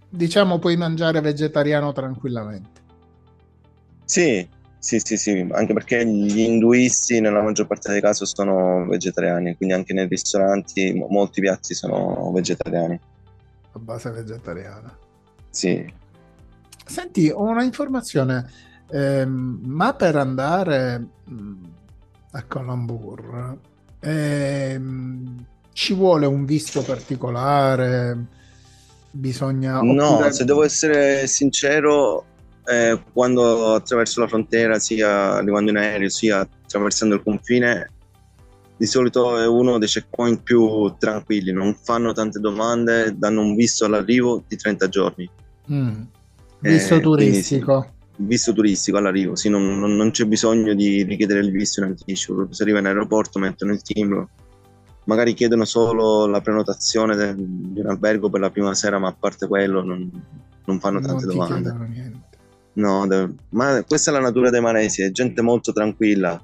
Diciamo 0.09 0.59
puoi 0.59 0.77
mangiare 0.77 1.20
vegetariano 1.20 1.92
tranquillamente. 1.92 2.81
Sì, 4.05 4.49
sì, 4.79 5.01
sì, 5.01 5.17
sì, 5.17 5.47
anche 5.51 5.73
perché 5.73 6.07
gli 6.07 6.41
induisti 6.41 7.21
nella 7.21 7.43
maggior 7.43 7.67
parte 7.67 7.91
dei 7.91 8.01
casi 8.01 8.25
sono 8.27 8.87
vegetariani, 8.87 9.57
quindi 9.57 9.75
anche 9.75 9.93
nei 9.93 10.07
ristoranti 10.07 10.93
molti 11.09 11.41
piatti 11.41 11.75
sono 11.75 12.31
vegetariani. 12.33 13.01
A 13.73 13.79
base 13.79 14.11
vegetariana. 14.11 14.97
Sì. 15.51 15.93
Senti, 16.85 17.31
ho 17.31 17.43
una 17.43 17.65
informazione, 17.65 18.49
ehm, 18.91 19.61
ma 19.65 19.93
per 19.95 20.17
andare 20.17 21.07
a 22.31 22.45
Colambur 22.45 23.59
ehm, 24.01 25.45
ci 25.73 25.95
vuole 25.95 26.27
un 26.27 26.45
visto 26.45 26.83
particolare? 26.83 28.25
Bisogna... 29.11 29.81
No, 29.81 30.11
oppure... 30.11 30.33
se 30.33 30.45
devo 30.45 30.62
essere 30.62 31.27
sincero, 31.27 32.25
eh, 32.67 33.03
quando 33.13 33.75
attraverso 33.75 34.21
la 34.21 34.29
frontiera, 34.29 34.79
sia 34.79 35.35
arrivando 35.35 35.71
in 35.71 35.77
aereo, 35.77 36.09
sia 36.09 36.41
attraversando 36.41 37.15
il 37.15 37.23
confine, 37.23 37.91
di 38.77 38.87
solito 38.87 39.39
è 39.39 39.47
uno 39.47 39.79
dei 39.79 39.89
checkpoint 39.89 40.43
più 40.43 40.95
tranquilli, 40.99 41.53
non 41.53 41.75
fanno 41.83 42.13
tante 42.13 42.41
domande, 42.41 43.15
danno 43.17 43.41
un 43.41 43.55
visto 43.55 43.85
all'arrivo 43.85 44.43
di 44.47 44.57
30 44.57 44.89
giorni. 44.89 45.31
Mm. 45.73 46.03
Visto 46.61 46.95
eh, 46.95 47.01
turistico. 47.01 47.91
Visto 48.19 48.53
turistico 48.53 48.97
all'arrivo, 48.97 49.37
sì, 49.37 49.49
non, 49.49 49.79
non, 49.79 49.95
non, 49.95 50.11
c'è 50.11 50.25
bisogno 50.25 50.75
di 50.75 51.03
richiedere 51.03 51.41
il 51.41 51.51
visto 51.51 51.81
in 51.81 51.89
anticipo, 51.89 52.49
se 52.51 52.63
arriva 52.63 52.79
in 52.79 52.87
aeroporto 52.87 53.39
mettono 53.39 53.73
il 53.73 53.83
timbro 53.83 54.31
magari 55.07 55.35
chiedono 55.35 55.65
solo 55.65 56.27
la 56.27 56.41
prenotazione 56.41 57.35
di 57.35 57.81
un 57.81 57.87
albergo 57.87 58.29
per 58.29 58.41
la 58.41 58.51
prima 58.51 58.75
sera, 58.75 58.99
ma 58.99 59.09
a 59.09 59.17
parte 59.19 59.47
quello 59.47 59.83
non, 59.83 60.11
non 60.65 60.81
fanno 60.81 61.01
tante 61.01 61.27
non 61.27 61.35
domande. 61.35 62.25
No, 62.77 63.07
ma 63.51 63.83
questa 63.85 64.11
è 64.11 64.15
la 64.15 64.21
natura 64.21 64.51
dei 64.51 64.61
malesi, 64.61 65.03
è 65.03 65.11
gente 65.11 65.41
molto 65.41 65.73
tranquilla. 65.73 66.41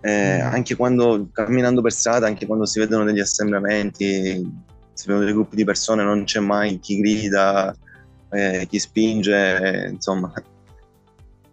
Eh, 0.00 0.42
mm. 0.42 0.46
Anche 0.46 0.74
quando 0.74 1.28
camminando 1.32 1.80
per 1.80 1.92
strada, 1.92 2.26
anche 2.26 2.46
quando 2.46 2.66
si 2.66 2.80
vedono 2.80 3.04
degli 3.04 3.20
assembramenti, 3.20 4.64
si 4.92 5.06
vedono 5.06 5.24
dei 5.24 5.34
gruppi 5.34 5.56
di 5.56 5.64
persone, 5.64 6.02
non 6.02 6.24
c'è 6.24 6.40
mai 6.40 6.80
chi 6.80 6.98
grida, 6.98 7.74
eh, 8.30 8.66
chi 8.68 8.78
spinge, 8.80 9.84
eh, 9.84 9.88
insomma, 9.90 10.32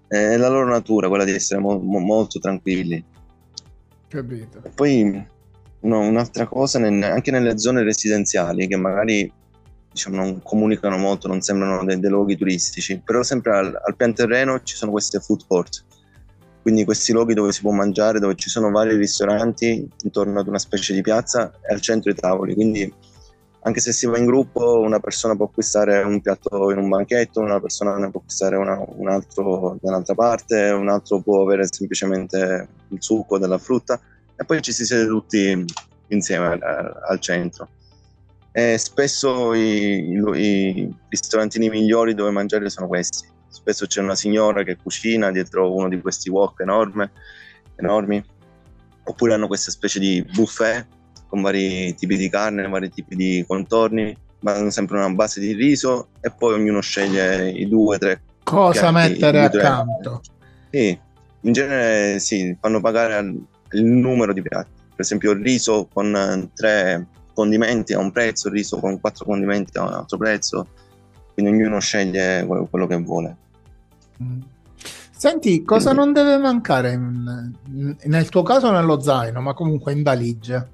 è 0.07 0.35
la 0.37 0.49
loro 0.49 0.69
natura 0.69 1.07
quella 1.07 1.23
di 1.23 1.31
essere 1.31 1.59
mo- 1.59 1.79
mo- 1.79 1.99
molto 1.99 2.39
tranquilli. 2.39 3.03
Capito. 4.07 4.61
E 4.63 4.69
poi 4.69 5.25
no, 5.81 5.99
un'altra 5.99 6.47
cosa, 6.47 6.79
anche 6.79 7.31
nelle 7.31 7.59
zone 7.59 7.83
residenziali 7.83 8.67
che 8.67 8.77
magari 8.77 9.31
diciamo, 9.93 10.15
non 10.15 10.41
comunicano 10.41 10.97
molto, 10.97 11.27
non 11.27 11.41
sembrano 11.41 11.85
dei, 11.85 11.99
dei 11.99 12.09
luoghi 12.09 12.35
turistici, 12.35 12.99
però 12.99 13.23
sempre 13.23 13.55
al, 13.55 13.81
al, 13.85 13.95
pian 13.95 14.13
terreno 14.13 14.61
ci 14.63 14.75
sono 14.75 14.91
queste 14.91 15.19
food 15.19 15.45
court, 15.47 15.85
quindi 16.61 16.83
questi 16.83 17.13
luoghi 17.13 17.33
dove 17.33 17.51
si 17.51 17.61
può 17.61 17.71
mangiare, 17.71 18.19
dove 18.19 18.35
ci 18.35 18.49
sono 18.49 18.71
vari 18.71 18.95
ristoranti 18.95 19.87
intorno 20.03 20.39
ad 20.39 20.47
una 20.47 20.59
specie 20.59 20.93
di 20.93 21.01
piazza 21.01 21.53
e 21.61 21.73
al 21.73 21.79
centro 21.79 22.09
i 22.09 22.15
tavoli, 22.15 22.55
quindi 22.55 22.91
anche 23.65 23.79
se 23.79 23.93
si 23.93 24.07
va 24.07 24.17
in 24.17 24.25
gruppo 24.25 24.79
una 24.79 24.99
persona 24.99 25.35
può 25.35 25.45
acquistare 25.45 26.01
un 26.01 26.19
piatto 26.21 26.71
in 26.71 26.77
un 26.77 26.89
banchetto, 26.89 27.39
una 27.39 27.61
persona 27.61 27.95
ne 27.97 28.09
può 28.09 28.19
acquistare 28.19 28.57
una, 28.57 28.83
un 28.85 29.07
altro 29.07 29.77
da 29.79 29.89
un'altra 29.89 30.15
parte, 30.15 30.69
un 30.71 30.89
altro 30.89 31.19
può 31.19 31.43
avere 31.43 31.65
semplicemente 31.69 32.67
il 32.89 32.97
succo 33.01 33.37
della 33.37 33.57
frutta 33.57 33.99
e 34.35 34.43
poi 34.43 34.61
ci 34.61 34.73
si 34.73 34.85
siede 34.85 35.05
tutti 35.05 35.63
insieme 36.07 36.47
al, 36.47 37.01
al 37.07 37.19
centro. 37.19 37.69
E 38.55 38.77
spesso 38.77 39.55
i, 39.55 40.11
i, 40.11 40.21
i, 40.35 40.95
ristorantini 41.09 41.69
migliori 41.69 42.13
dove 42.13 42.29
mangiare 42.29 42.69
sono 42.69 42.87
questi. 42.87 43.27
Spesso 43.47 43.87
c'è 43.87 43.99
una 44.01 44.15
signora 44.15 44.61
che 44.63 44.77
cucina 44.77 45.31
dietro 45.31 45.73
uno 45.73 45.89
di 45.89 45.99
questi 45.99 46.29
wok 46.29 46.59
enorme, 46.61 47.11
enormi, 47.77 48.23
oppure 49.05 49.33
hanno 49.33 49.47
questa 49.47 49.71
specie 49.71 49.99
di 49.99 50.23
buffet 50.33 50.85
con 51.27 51.41
vari 51.41 51.95
tipi 51.95 52.15
di 52.15 52.29
carne, 52.29 52.67
vari 52.67 52.91
tipi 52.91 53.15
di 53.15 53.43
contorni, 53.47 54.15
ma 54.41 54.53
hanno 54.53 54.69
sempre 54.69 54.97
una 54.97 55.09
base 55.09 55.39
di 55.39 55.53
riso 55.53 56.09
e 56.21 56.29
poi 56.29 56.53
ognuno 56.53 56.79
sceglie 56.79 57.49
i 57.49 57.67
due, 57.67 57.97
tre. 57.97 58.21
Cosa 58.43 58.91
piatti, 58.91 59.13
mettere 59.13 59.39
accanto? 59.45 60.21
Sì, 60.69 60.99
in 61.41 61.51
genere 61.51 62.19
sì, 62.19 62.55
fanno 62.59 62.81
pagare 62.81 63.17
il 63.71 63.83
numero 63.83 64.31
di 64.31 64.43
piatti. 64.43 64.81
Per 64.89 64.99
esempio 64.99 65.31
il 65.31 65.41
riso 65.41 65.87
con 65.91 66.15
eh, 66.15 66.49
tre 66.53 67.07
condimenti 67.33 67.93
a 67.93 67.99
un 67.99 68.11
prezzo, 68.11 68.47
il 68.47 68.53
riso 68.53 68.79
con 68.79 68.99
quattro 68.99 69.25
condimenti 69.25 69.77
a 69.77 69.83
un 69.83 69.93
altro 69.93 70.17
prezzo, 70.17 70.67
quindi 71.33 71.51
ognuno 71.51 71.79
sceglie 71.79 72.45
quello 72.45 72.87
che 72.87 72.97
vuole. 72.97 73.37
Senti, 75.11 75.63
cosa 75.63 75.93
quindi... 75.93 76.13
non 76.13 76.13
deve 76.13 76.37
mancare 76.37 76.91
in, 76.91 77.53
nel 78.03 78.29
tuo 78.29 78.43
caso 78.43 78.71
nello 78.71 78.99
zaino, 78.99 79.41
ma 79.41 79.53
comunque 79.53 79.93
in 79.93 80.03
valigia 80.03 80.67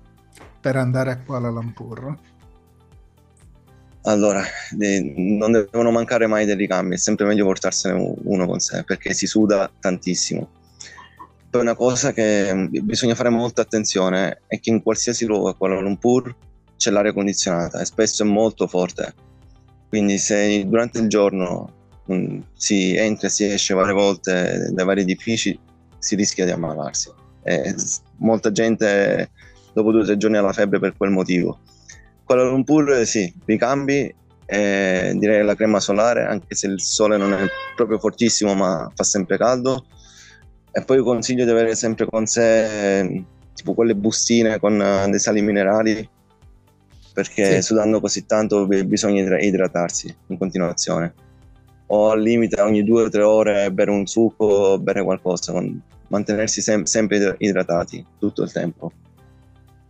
per 0.60 0.76
andare 0.76 1.12
a 1.12 1.18
Kuala 1.20 1.50
Lumpur? 1.50 2.18
Allora, 4.04 4.42
non 5.16 5.52
devono 5.52 5.92
mancare 5.92 6.26
mai 6.26 6.46
dei 6.46 6.56
ricambi, 6.56 6.96
è 6.96 6.98
sempre 6.98 7.26
meglio 7.26 7.46
portarsene 7.46 8.16
uno 8.24 8.46
con 8.48 8.60
sé 8.60 8.84
perché 8.84 9.14
si 9.14 9.28
suda 9.28 9.70
tantissimo 9.80 10.50
poi 11.50 11.62
una 11.62 11.76
cosa 11.76 12.14
che 12.14 12.54
mm, 12.54 12.68
bisogna 12.84 13.16
fare 13.16 13.30
molta 13.30 13.62
attenzione 13.62 14.42
è 14.48 14.60
che 14.60 14.70
in 14.70 14.84
qualsiasi 14.84 15.26
luogo 15.26 15.50
a 15.50 15.56
Kuala 15.56 15.80
Lumpur 15.80 16.36
c'è 16.80 16.92
l'aria 16.92 17.12
condizionata 17.12 17.82
e 17.82 17.86
spesso 17.86 18.24
è 18.24 18.26
molto 18.26 18.66
forte. 18.66 19.14
Quindi 19.90 20.18
se 20.18 20.66
durante 20.66 21.00
il 21.00 21.10
giorno 21.10 21.74
mh, 22.06 22.16
mm, 22.16 22.40
si 22.54 22.96
entra 22.96 23.28
e 23.28 23.30
si 23.30 23.44
esce 23.44 23.74
varie 23.74 23.94
volte 23.94 24.70
dai 24.72 24.86
vari 24.86 25.02
edifici 25.02 25.60
si 26.00 26.16
rischia 26.16 26.46
di 26.46 26.52
ammalarsi. 26.52 27.12
E 27.44 27.76
molta 28.18 28.52
gente 28.52 29.30
dopo 29.74 29.92
due 29.92 30.02
o 30.02 30.06
tre 30.06 30.16
giorni 30.16 30.38
ha 30.38 30.42
la 30.42 30.54
febbre 30.54 30.80
per 30.80 30.96
quel 30.96 31.12
motivo. 31.12 31.60
Kuala 32.24 32.44
Lumpur 32.44 33.06
sì, 33.06 33.32
ricambi 33.46 34.16
e 34.46 35.14
direi 35.16 35.44
la 35.44 35.56
crema 35.56 35.82
solare, 35.82 36.24
anche 36.24 36.56
se 36.56 36.68
il 36.68 36.80
sole 36.80 37.18
non 37.18 37.34
è 37.34 37.46
proprio 37.76 38.00
fortissimo 38.00 38.54
ma 38.56 38.90
fa 38.96 39.04
sempre 39.04 39.38
caldo 39.38 39.86
e 40.72 40.84
poi 40.84 41.02
consiglio 41.02 41.44
di 41.44 41.52
avere 41.52 41.76
sempre 41.76 42.06
con 42.06 42.26
sé 42.26 43.24
tipo 43.54 43.74
quelle 43.74 43.96
bustine 43.96 44.60
con 44.60 44.82
eh, 44.82 45.10
dei 45.10 45.20
sali 45.20 45.42
minerali 45.42 46.08
perché 47.20 47.56
sì. 47.56 47.62
sudando 47.62 48.00
così 48.00 48.26
tanto 48.26 48.66
bisogna 48.66 49.38
idratarsi 49.38 50.16
in 50.28 50.38
continuazione 50.38 51.14
o 51.88 52.12
al 52.12 52.22
limite 52.22 52.62
ogni 52.62 52.82
due 52.86 53.04
o 53.04 53.10
tre 53.10 53.24
ore 53.24 53.70
bere 53.74 53.92
un 53.92 54.08
succo 54.08 54.46
o 54.46 54.80
bere 54.80 55.04
qualcosa 55.04 55.54
mantenersi 56.08 56.62
sem- 56.62 56.84
sempre 56.84 57.36
idratati 57.40 58.06
tutto 58.18 58.44
il 58.44 58.54
tempo 58.54 58.94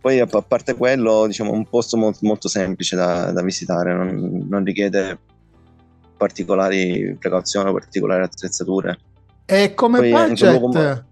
poi 0.00 0.18
a, 0.18 0.26
parte 0.26 0.74
quello 0.74 1.28
diciamo 1.28 1.52
un 1.52 1.64
posto 1.68 1.96
molto, 1.96 2.18
molto 2.22 2.48
semplice 2.48 2.96
da, 2.96 3.30
da 3.30 3.42
visitare 3.42 3.94
non, 3.94 4.46
non, 4.48 4.64
richiede 4.64 5.16
particolari 6.16 7.16
precauzioni 7.16 7.68
o 7.68 7.72
particolari 7.72 8.24
attrezzature 8.24 8.98
E 9.46 9.72
come 9.74 9.98
Poi 10.00 10.10
budget? 10.10 10.58
Luogo... 10.58 11.04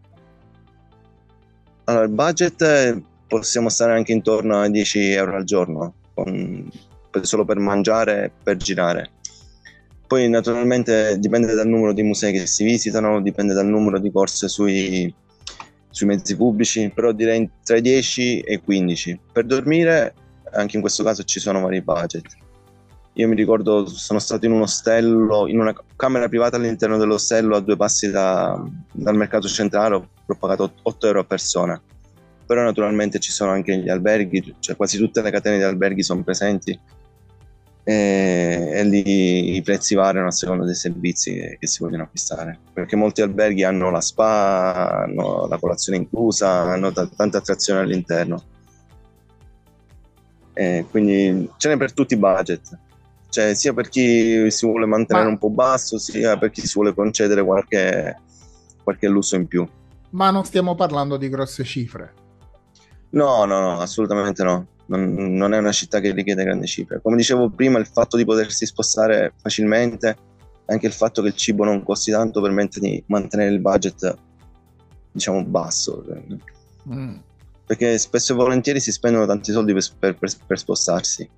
Allora, 1.85 2.05
il 2.05 2.11
budget 2.11 3.03
possiamo 3.29 3.69
stare 3.69 3.93
anche 3.93 4.11
intorno 4.11 4.61
ai 4.61 4.71
10 4.71 5.13
euro 5.13 5.37
al 5.37 5.45
giorno, 5.45 5.95
con... 6.23 6.71
solo 7.23 7.45
per 7.45 7.59
mangiare 7.59 8.25
e 8.25 8.31
per 8.43 8.57
girare. 8.57 9.11
Poi 10.07 10.29
naturalmente 10.29 11.19
dipende 11.19 11.55
dal 11.55 11.69
numero 11.69 11.93
di 11.93 12.03
musei 12.03 12.33
che 12.33 12.47
si 12.47 12.65
visitano, 12.65 13.21
dipende 13.21 13.53
dal 13.53 13.67
numero 13.67 13.99
di 13.99 14.11
corse 14.11 14.49
sui, 14.49 15.13
sui 15.91 16.07
mezzi 16.07 16.35
pubblici, 16.35 16.91
però 16.95 17.13
direi 17.13 17.49
tra 17.63 17.77
i 17.77 17.83
10 17.83 18.41
e 18.41 18.55
i 18.55 18.61
15. 18.63 19.21
Per 19.33 19.45
dormire, 19.45 20.15
anche 20.53 20.77
in 20.77 20.81
questo 20.81 21.05
caso 21.05 21.25
ci 21.25 21.41
sono 21.41 21.61
vari 21.61 21.83
budget. 21.83 22.27
Io 23.15 23.29
mi 23.29 23.35
ricordo, 23.35 23.87
sono 23.87 24.19
stato 24.19 24.47
in 24.47 24.53
un 24.53 24.63
ostello, 24.63 25.47
in 25.47 25.59
una 25.59 25.75
camera 25.97 26.29
privata 26.29 26.57
all'interno 26.57 26.97
dell'ostello 26.97 27.57
a 27.57 27.61
due 27.61 27.77
passi 27.77 28.11
da, 28.11 28.63
dal 28.93 29.17
mercato 29.17 29.49
centrale, 29.49 29.97
ho 29.97 30.35
pagato 30.39 30.73
8 30.83 31.07
euro 31.07 31.21
a 31.21 31.25
persona. 31.25 31.83
Però 32.49 32.63
naturalmente 32.63 33.19
ci 33.19 33.31
sono 33.31 33.51
anche 33.51 33.77
gli 33.77 33.91
alberghi, 33.91 34.57
cioè 34.59 34.75
quasi 34.75 34.97
tutte 34.97 35.21
le 35.21 35.31
catene 35.31 35.59
di 35.59 35.65
alberghi 35.65 36.03
sono 36.03 36.23
presenti 36.23 36.79
e, 37.85 38.71
e 38.73 38.85
lì 38.85 39.57
i 39.57 39.63
prezzi 39.63 39.95
variano 39.95 40.29
a 40.29 40.31
seconda 40.31 40.65
dei 40.65 40.75
servizi 40.75 41.35
che, 41.35 41.59
che, 41.61 41.67
si 41.67 41.83
vogliono 41.83 42.05
acquistare. 42.05 42.59
Perché 42.73 42.97
molti 42.97 43.21
alberghi 43.21 43.65
hanno 43.65 43.91
la 43.91 44.01
spa, 44.01 45.03
hanno 45.05 45.47
la 45.47 45.59
colazione 45.59 45.99
inclusa, 45.99 46.49
hanno 46.49 46.91
t- 46.91 47.15
tante 47.15 47.37
attrazioni 47.37 47.81
all'interno. 47.81 48.43
E 50.55 50.87
quindi 50.91 51.51
ce 51.59 51.69
n'è 51.69 51.77
per 51.77 51.93
tutti 51.93 52.15
i 52.15 52.19
budget 52.19 52.79
cioè 53.31 53.55
sia 53.55 53.75
per 53.75 53.89
chi 53.89 54.51
si 54.51 54.67
vuole 54.67 54.87
mantenere 54.87 55.27
Ma... 55.27 55.33
un 55.33 55.39
po' 55.39 55.51
basso, 55.51 55.99
sia 55.99 56.37
per 56.39 56.51
chi 56.51 56.67
si 56.67 56.73
vuole 56.75 56.95
concedere 56.95 57.45
qualche, 57.45 58.17
qualche 58.83 59.07
lusso 59.09 59.37
in 59.37 59.47
più. 59.47 59.69
Ma 60.11 60.31
non 60.31 60.45
stiamo 60.45 60.75
parlando 60.75 61.17
di 61.17 61.29
grosse 61.29 61.65
cifre. 61.65 62.18
No, 63.11 63.45
no, 63.45 63.61
no, 63.61 63.81
assolutamente 63.81 64.43
no. 64.43 64.67
Non, 64.87 65.35
non, 65.35 65.53
è 65.53 65.59
una 65.59 65.73
città 65.73 66.01
che 66.01 66.13
richiede 66.13 66.45
grandi 66.45 66.67
cifre. 66.67 67.01
Come 67.03 67.17
dicevo 67.17 67.51
prima, 67.51 67.79
il 67.79 67.87
fatto 67.87 68.17
di 68.17 68.25
potersi 68.25 68.65
spostare 68.65 69.35
facilmente, 69.41 70.17
anche 70.67 70.87
il 70.87 70.93
fatto 70.93 71.21
che 71.21 71.29
il 71.29 71.35
cibo 71.35 71.65
non 71.65 71.83
costi 71.83 72.11
tanto 72.11 72.41
permette 72.41 72.81
di 72.81 73.03
mantenere 73.07 73.51
il 73.51 73.61
budget, 73.61 74.17
diciamo, 75.13 75.45
basso. 75.45 76.05
Mm. 76.91 77.17
Perché 77.67 77.99
spesso 77.99 78.33
e 78.33 78.37
volentieri 78.37 78.81
si 78.81 78.93
spendono 78.93 79.27
tanti 79.27 79.53
soldi 79.53 79.75
per, 79.75 80.17
per, 80.17 80.31
per 80.47 80.59
spostarsi. 80.59 81.29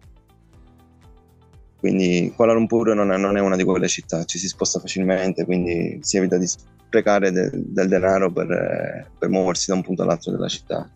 Quindi 1.81 2.31
Kuala 2.37 2.53
Lumpur 2.53 2.95
non 2.95 3.11
è, 3.11 3.17
non 3.17 3.39
è, 3.39 3.41
una 3.41 3.57
di 3.57 3.65
quelle 3.65 3.89
città, 3.89 4.25
ci 4.25 4.39
si 4.39 4.49
sposta 4.49 4.79
facilmente, 4.79 5.47
quindi 5.47 5.99
si 6.03 6.19
evita 6.19 6.37
di 6.37 6.47
sprecare 6.47 7.33
de, 7.33 7.51
del 7.55 7.89
denaro 7.89 8.31
per, 8.31 9.09
per, 9.19 9.29
muoversi 9.31 9.71
da 9.71 9.77
un 9.77 9.83
punto 9.83 10.03
all'altro 10.03 10.31
della 10.31 10.47
città. 10.47 10.87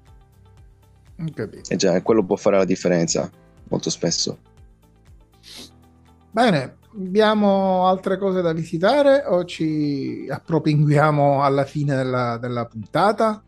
Capito. 1.17 1.71
E 1.73 1.77
già, 1.77 2.01
quello 2.03 2.25
può 2.25 2.37
fare 2.37 2.57
la 2.57 2.65
differenza 2.65 3.31
molto 3.69 3.91
spesso. 3.91 4.39
Bene, 6.31 6.79
abbiamo 6.95 7.87
altre 7.87 8.19
cose 8.19 8.43
da 8.43 8.53
visitare 8.53 9.25
o 9.27 9.45
ci 9.45 10.27
appropinguiamo 10.29 11.43
alla 11.43 11.65
fine 11.65 11.95
della, 11.95 12.39
della 12.39 12.67
puntata? 12.67 13.43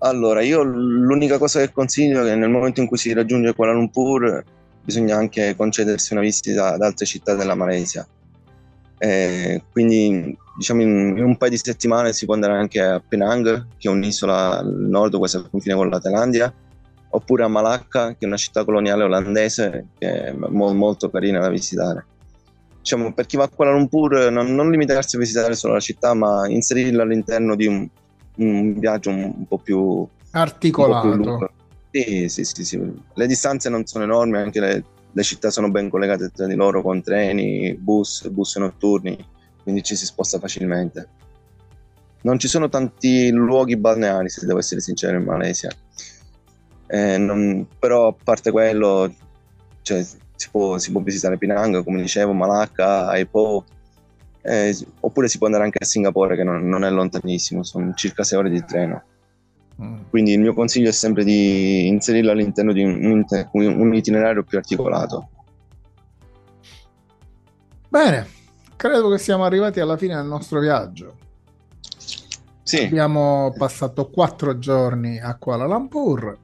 Allora, 0.00 0.42
io 0.42 0.62
l'unica 0.62 1.38
cosa 1.38 1.60
che 1.60 1.72
consiglio 1.72 2.22
è 2.22 2.28
che 2.28 2.36
nel 2.36 2.50
momento 2.50 2.80
in 2.80 2.86
cui 2.86 2.98
si 2.98 3.12
raggiunge 3.12 3.54
Kuala 3.54 3.72
Lumpur 3.72 4.44
bisogna 4.84 5.16
anche 5.16 5.56
concedersi 5.56 6.12
una 6.12 6.22
visita 6.22 6.72
ad 6.74 6.82
altre 6.82 7.04
città 7.04 7.34
della 7.34 7.54
Malesia. 7.54 8.06
Eh, 8.98 9.62
quindi 9.70 10.36
diciamo 10.56 10.82
in, 10.82 11.14
in, 11.16 11.22
un 11.22 11.36
paio 11.36 11.52
di 11.52 11.56
settimane 11.56 12.12
si 12.12 12.24
può 12.24 12.34
andare 12.34 12.54
anche 12.54 12.80
a 12.80 13.00
Penang, 13.06 13.66
che 13.78 13.88
è 13.88 13.90
un'isola 13.90 14.58
al 14.58 14.72
nord, 14.72 15.16
quasi 15.16 15.36
al 15.36 15.48
confine 15.48 15.76
con 15.76 15.88
la 15.88 16.00
Thailandia, 16.00 16.52
oppure 17.10 17.44
a 17.44 17.48
Malacca, 17.48 18.10
che 18.10 18.18
è 18.20 18.26
una 18.26 18.36
città 18.36 18.64
coloniale 18.64 19.04
olandese 19.04 19.86
che 19.98 20.24
è 20.24 20.32
mo- 20.32 20.74
molto 20.74 21.10
carina 21.10 21.38
da 21.40 21.48
visitare. 21.48 22.06
Diciamo, 22.80 23.12
per 23.12 23.26
chi 23.26 23.36
va 23.36 23.44
a 23.44 23.48
Kuala 23.48 23.72
Lumpur 23.72 24.30
non, 24.30 24.54
non, 24.54 24.70
limitarsi 24.70 25.16
a 25.16 25.18
visitare 25.18 25.54
solo 25.54 25.74
la 25.74 25.80
città, 25.80 26.14
ma 26.14 26.48
inserirla 26.48 27.02
all'interno 27.02 27.54
di 27.54 27.66
un, 27.66 27.86
un 28.36 28.78
viaggio 28.78 29.10
un, 29.10 29.32
un, 29.36 29.46
po' 29.46 29.58
più 29.58 30.06
articolato. 30.30 31.08
Po 31.08 31.36
più 31.36 31.48
sì, 31.90 32.28
sì, 32.28 32.44
sì, 32.44 32.64
sì, 32.64 32.92
Le 33.14 33.26
distanze 33.26 33.68
non 33.68 33.86
sono 33.86 34.04
enormi, 34.04 34.38
anche 34.38 34.60
le, 34.60 34.84
le, 35.18 35.22
città 35.24 35.50
sono 35.50 35.70
ben 35.70 35.88
collegate 35.88 36.30
tra 36.30 36.46
di 36.46 36.54
loro 36.54 36.82
con 36.82 37.02
treni, 37.02 37.74
bus, 37.74 38.28
bus 38.28 38.56
notturni, 38.56 39.16
quindi 39.62 39.82
ci 39.82 39.96
si 39.96 40.04
sposta 40.04 40.38
facilmente. 40.38 41.08
Non 42.22 42.38
ci 42.38 42.48
sono 42.48 42.68
tanti 42.68 43.30
luoghi 43.30 43.76
balneari, 43.76 44.28
se 44.28 44.46
devo 44.46 44.58
essere 44.58 44.80
sincero, 44.80 45.18
in 45.18 45.24
Malesia. 45.24 45.70
Eh, 46.86 47.18
non, 47.18 47.66
però 47.78 48.08
a 48.08 48.14
parte 48.22 48.50
quello, 48.50 49.12
cioè, 49.82 50.02
si, 50.02 50.48
può, 50.50 50.78
si, 50.78 50.90
può, 50.90 51.00
visitare 51.00 51.38
Penang, 51.38 51.84
come 51.84 52.00
dicevo, 52.00 52.32
Malacca, 52.32 53.08
Aipo, 53.08 53.64
eh, 54.42 54.76
oppure 55.00 55.28
si 55.28 55.38
può 55.38 55.46
andare 55.46 55.64
anche 55.64 55.78
a 55.82 55.86
Singapore, 55.86 56.36
che 56.36 56.44
non, 56.44 56.66
non 56.68 56.84
è 56.84 56.90
lontanissimo, 56.90 57.62
sono 57.62 57.92
circa 57.94 58.24
6 58.24 58.38
ore 58.38 58.50
di 58.50 58.64
treno. 58.64 59.02
Mm. 59.80 59.96
Quindi 60.10 60.32
il 60.32 60.40
mio 60.40 60.54
consiglio 60.54 60.88
è 60.88 60.92
sempre 60.92 61.22
di 61.22 61.86
inserirlo 61.86 62.32
all'interno 62.32 62.72
di 62.72 62.82
un, 62.82 63.24
un, 63.52 63.94
itinerario 63.94 64.42
più 64.42 64.58
articolato. 64.58 65.28
Bene, 67.88 68.26
credo 68.74 69.08
che 69.08 69.18
siamo 69.18 69.44
arrivati 69.44 69.78
alla 69.78 69.96
fine 69.96 70.16
del 70.16 70.26
nostro 70.26 70.58
viaggio. 70.58 71.16
Sì. 72.62 72.82
Abbiamo 72.82 73.54
passato 73.56 74.10
quattro 74.10 74.58
giorni 74.58 75.18
a 75.20 75.36
Kuala 75.36 75.64
Lumpur, 75.64 76.36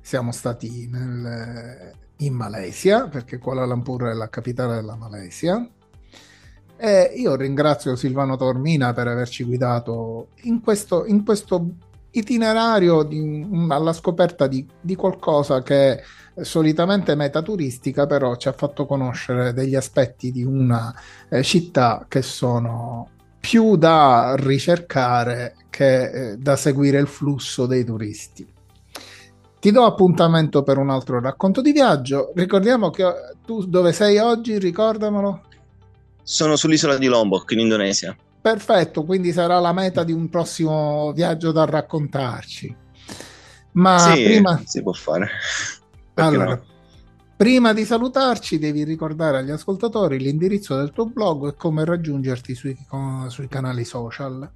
siamo 0.00 0.32
stati 0.32 0.88
nel, 0.90 1.92
in 2.18 2.34
Malesia, 2.34 3.06
perché 3.08 3.38
Kuala 3.38 3.64
Lumpur 3.64 4.08
è 4.08 4.12
la 4.12 4.28
capitale 4.28 4.74
della 4.74 4.96
Malesia. 4.96 5.66
E 6.76 7.12
io 7.14 7.36
ringrazio 7.36 7.94
Silvano 7.94 8.36
Tormina 8.36 8.92
per 8.92 9.06
averci 9.06 9.44
guidato 9.44 10.28
in 10.42 10.60
questo, 10.60 11.06
in 11.06 11.24
questo 11.24 11.74
itinerario 12.12 13.02
di, 13.02 13.46
alla 13.68 13.92
scoperta 13.92 14.46
di, 14.46 14.66
di, 14.80 14.94
qualcosa 14.96 15.62
che 15.62 15.92
è 15.92 16.02
solitamente 16.42 17.14
metaturistica, 17.14 18.06
però 18.06 18.36
ci 18.36 18.48
ha 18.48 18.52
fatto 18.52 18.86
conoscere 18.86 19.52
degli 19.52 19.74
aspetti 19.74 20.32
di 20.32 20.42
una 20.42 20.94
eh, 21.28 21.42
città 21.42 22.06
che 22.08 22.22
sono 22.22 23.08
più 23.38 23.76
da 23.76 24.34
ricercare 24.36 25.54
che 25.70 26.32
eh, 26.32 26.36
da 26.36 26.56
seguire 26.56 26.98
il 26.98 27.06
flusso 27.06 27.66
dei 27.66 27.84
turisti. 27.84 28.46
Ti 29.60 29.70
do 29.70 29.84
appuntamento 29.84 30.62
per 30.62 30.78
un 30.78 30.88
altro 30.88 31.20
racconto 31.20 31.60
di 31.60 31.72
viaggio. 31.72 32.32
Ricordiamo 32.34 32.90
che 32.90 33.04
tu 33.44 33.66
dove 33.66 33.92
sei 33.92 34.16
oggi, 34.18 34.58
ricordamelo. 34.58 35.42
Sono 36.22 36.56
sull'isola 36.56 36.96
di 36.96 37.06
Lombok 37.06 37.50
in 37.52 37.60
Indonesia. 37.60 38.16
Perfetto, 38.40 39.04
quindi 39.04 39.32
sarà 39.32 39.60
la 39.60 39.72
meta 39.72 40.02
di 40.02 40.12
un 40.12 40.30
prossimo 40.30 41.12
viaggio 41.12 41.52
da 41.52 41.66
raccontarci. 41.66 42.74
Ma 43.72 43.98
sì, 43.98 44.24
prima 44.24 44.62
si 44.64 44.82
può 44.82 44.92
fare. 44.92 45.28
allora, 46.14 46.46
no? 46.46 46.62
prima 47.36 47.74
di 47.74 47.84
salutarci, 47.84 48.58
devi 48.58 48.84
ricordare 48.84 49.38
agli 49.38 49.50
ascoltatori 49.50 50.18
l'indirizzo 50.18 50.76
del 50.76 50.92
tuo 50.92 51.06
blog 51.06 51.48
e 51.48 51.54
come 51.54 51.84
raggiungerti 51.84 52.54
sui, 52.54 52.76
sui 53.28 53.48
canali 53.48 53.84
social. 53.84 54.50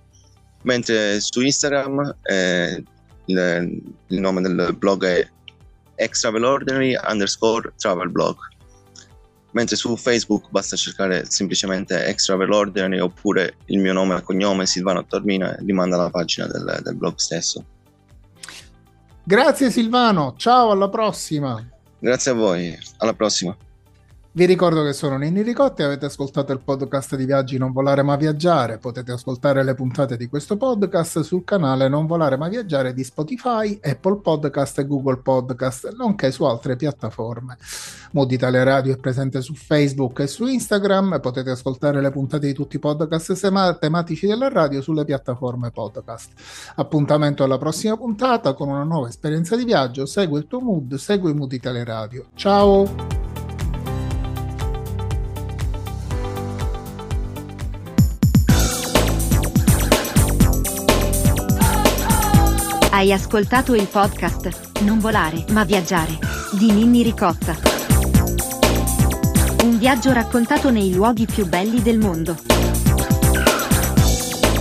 mentre 0.63 1.19
su 1.19 1.41
Instagram 1.41 2.15
eh, 2.23 2.83
il, 3.25 3.81
il 4.07 4.19
nome 4.19 4.41
del 4.41 4.75
blog 4.77 5.05
è 5.05 5.29
extravelordinary 5.97 6.95
underscore 7.07 7.73
travel 7.77 8.09
blog. 8.09 8.37
Mentre 9.51 9.75
su 9.75 9.95
Facebook 9.95 10.49
basta 10.49 10.75
cercare 10.75 11.25
semplicemente 11.29 12.05
extravelordinary 12.05 12.99
oppure 12.99 13.57
il 13.65 13.79
mio 13.79 13.93
nome 13.93 14.17
e 14.17 14.21
cognome 14.21 14.65
Silvano 14.65 15.05
Tormina 15.05 15.55
e 15.55 15.63
rimanda 15.65 15.95
alla 15.95 16.09
pagina 16.09 16.47
del, 16.47 16.79
del 16.83 16.95
blog 16.95 17.15
stesso. 17.17 17.65
Grazie 19.23 19.71
Silvano 19.71 20.35
ciao 20.37 20.71
alla 20.71 20.89
prossima. 20.89 21.65
Grazie 21.99 22.31
a 22.31 22.33
voi 22.35 22.77
alla 22.97 23.13
prossima 23.13 23.57
vi 24.37 24.45
ricordo 24.45 24.83
che 24.83 24.93
sono 24.93 25.17
Ninni 25.17 25.41
Ricotti, 25.41 25.81
avete 25.81 26.05
ascoltato 26.05 26.51
il 26.51 26.59
podcast 26.63 27.15
di 27.15 27.25
Viaggi 27.25 27.57
Non 27.57 27.71
Volare 27.71 28.03
Ma 28.03 28.15
Viaggiare, 28.17 28.77
potete 28.77 29.11
ascoltare 29.11 29.63
le 29.63 29.73
puntate 29.73 30.15
di 30.15 30.27
questo 30.27 30.57
podcast 30.57 31.21
sul 31.21 31.43
canale 31.43 31.87
Non 31.87 32.05
Volare 32.05 32.37
Ma 32.37 32.47
Viaggiare 32.47 32.93
di 32.93 33.03
Spotify, 33.03 33.79
Apple 33.81 34.17
Podcast 34.17 34.77
e 34.77 34.85
Google 34.85 35.17
Podcast, 35.17 35.91
nonché 35.95 36.29
su 36.29 36.43
altre 36.43 36.75
piattaforme. 36.75 37.57
Mood 38.11 38.31
Italia 38.31 38.61
Radio 38.61 38.93
è 38.93 38.97
presente 38.97 39.41
su 39.41 39.55
Facebook 39.55 40.19
e 40.19 40.27
su 40.27 40.45
Instagram, 40.45 41.19
potete 41.19 41.49
ascoltare 41.49 41.99
le 41.99 42.11
puntate 42.11 42.45
di 42.45 42.53
tutti 42.53 42.75
i 42.75 42.79
podcast 42.79 43.79
tematici 43.79 44.27
della 44.27 44.49
radio 44.49 44.83
sulle 44.83 45.03
piattaforme 45.03 45.71
podcast. 45.71 46.33
Appuntamento 46.75 47.43
alla 47.43 47.57
prossima 47.57 47.97
puntata 47.97 48.53
con 48.53 48.69
una 48.69 48.83
nuova 48.83 49.07
esperienza 49.07 49.55
di 49.55 49.65
viaggio, 49.65 50.05
segui 50.05 50.37
il 50.37 50.45
tuo 50.47 50.59
mood, 50.59 50.93
segui 50.93 51.33
Mood 51.33 51.53
Italia 51.53 51.83
Radio. 51.83 52.25
Ciao! 52.35 53.26
Hai 62.89 63.11
ascoltato 63.11 63.75
il 63.75 63.87
podcast 63.87 64.81
Non 64.81 64.99
volare 64.99 65.45
ma 65.51 65.63
viaggiare 65.63 66.17
di 66.51 66.71
Ninni 66.71 67.03
Ricotta. 67.03 67.55
Un 69.63 69.77
viaggio 69.77 70.13
raccontato 70.13 70.71
nei 70.71 70.93
luoghi 70.93 71.25
più 71.25 71.45
belli 71.45 71.81
del 71.81 71.99
mondo. 71.99 72.37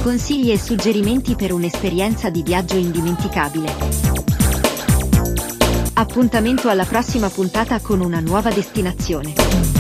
Consigli 0.03 0.51
e 0.51 0.59
suggerimenti 0.59 1.35
per 1.35 1.53
un'esperienza 1.53 2.29
di 2.29 2.43
viaggio 2.43 2.77
indimenticabile. 2.77 3.75
Appuntamento 5.95 6.69
alla 6.69 6.85
prossima 6.85 7.31
puntata 7.31 7.81
con 7.81 8.01
una 8.01 8.21
nuova 8.21 8.51
destinazione. 8.51 9.76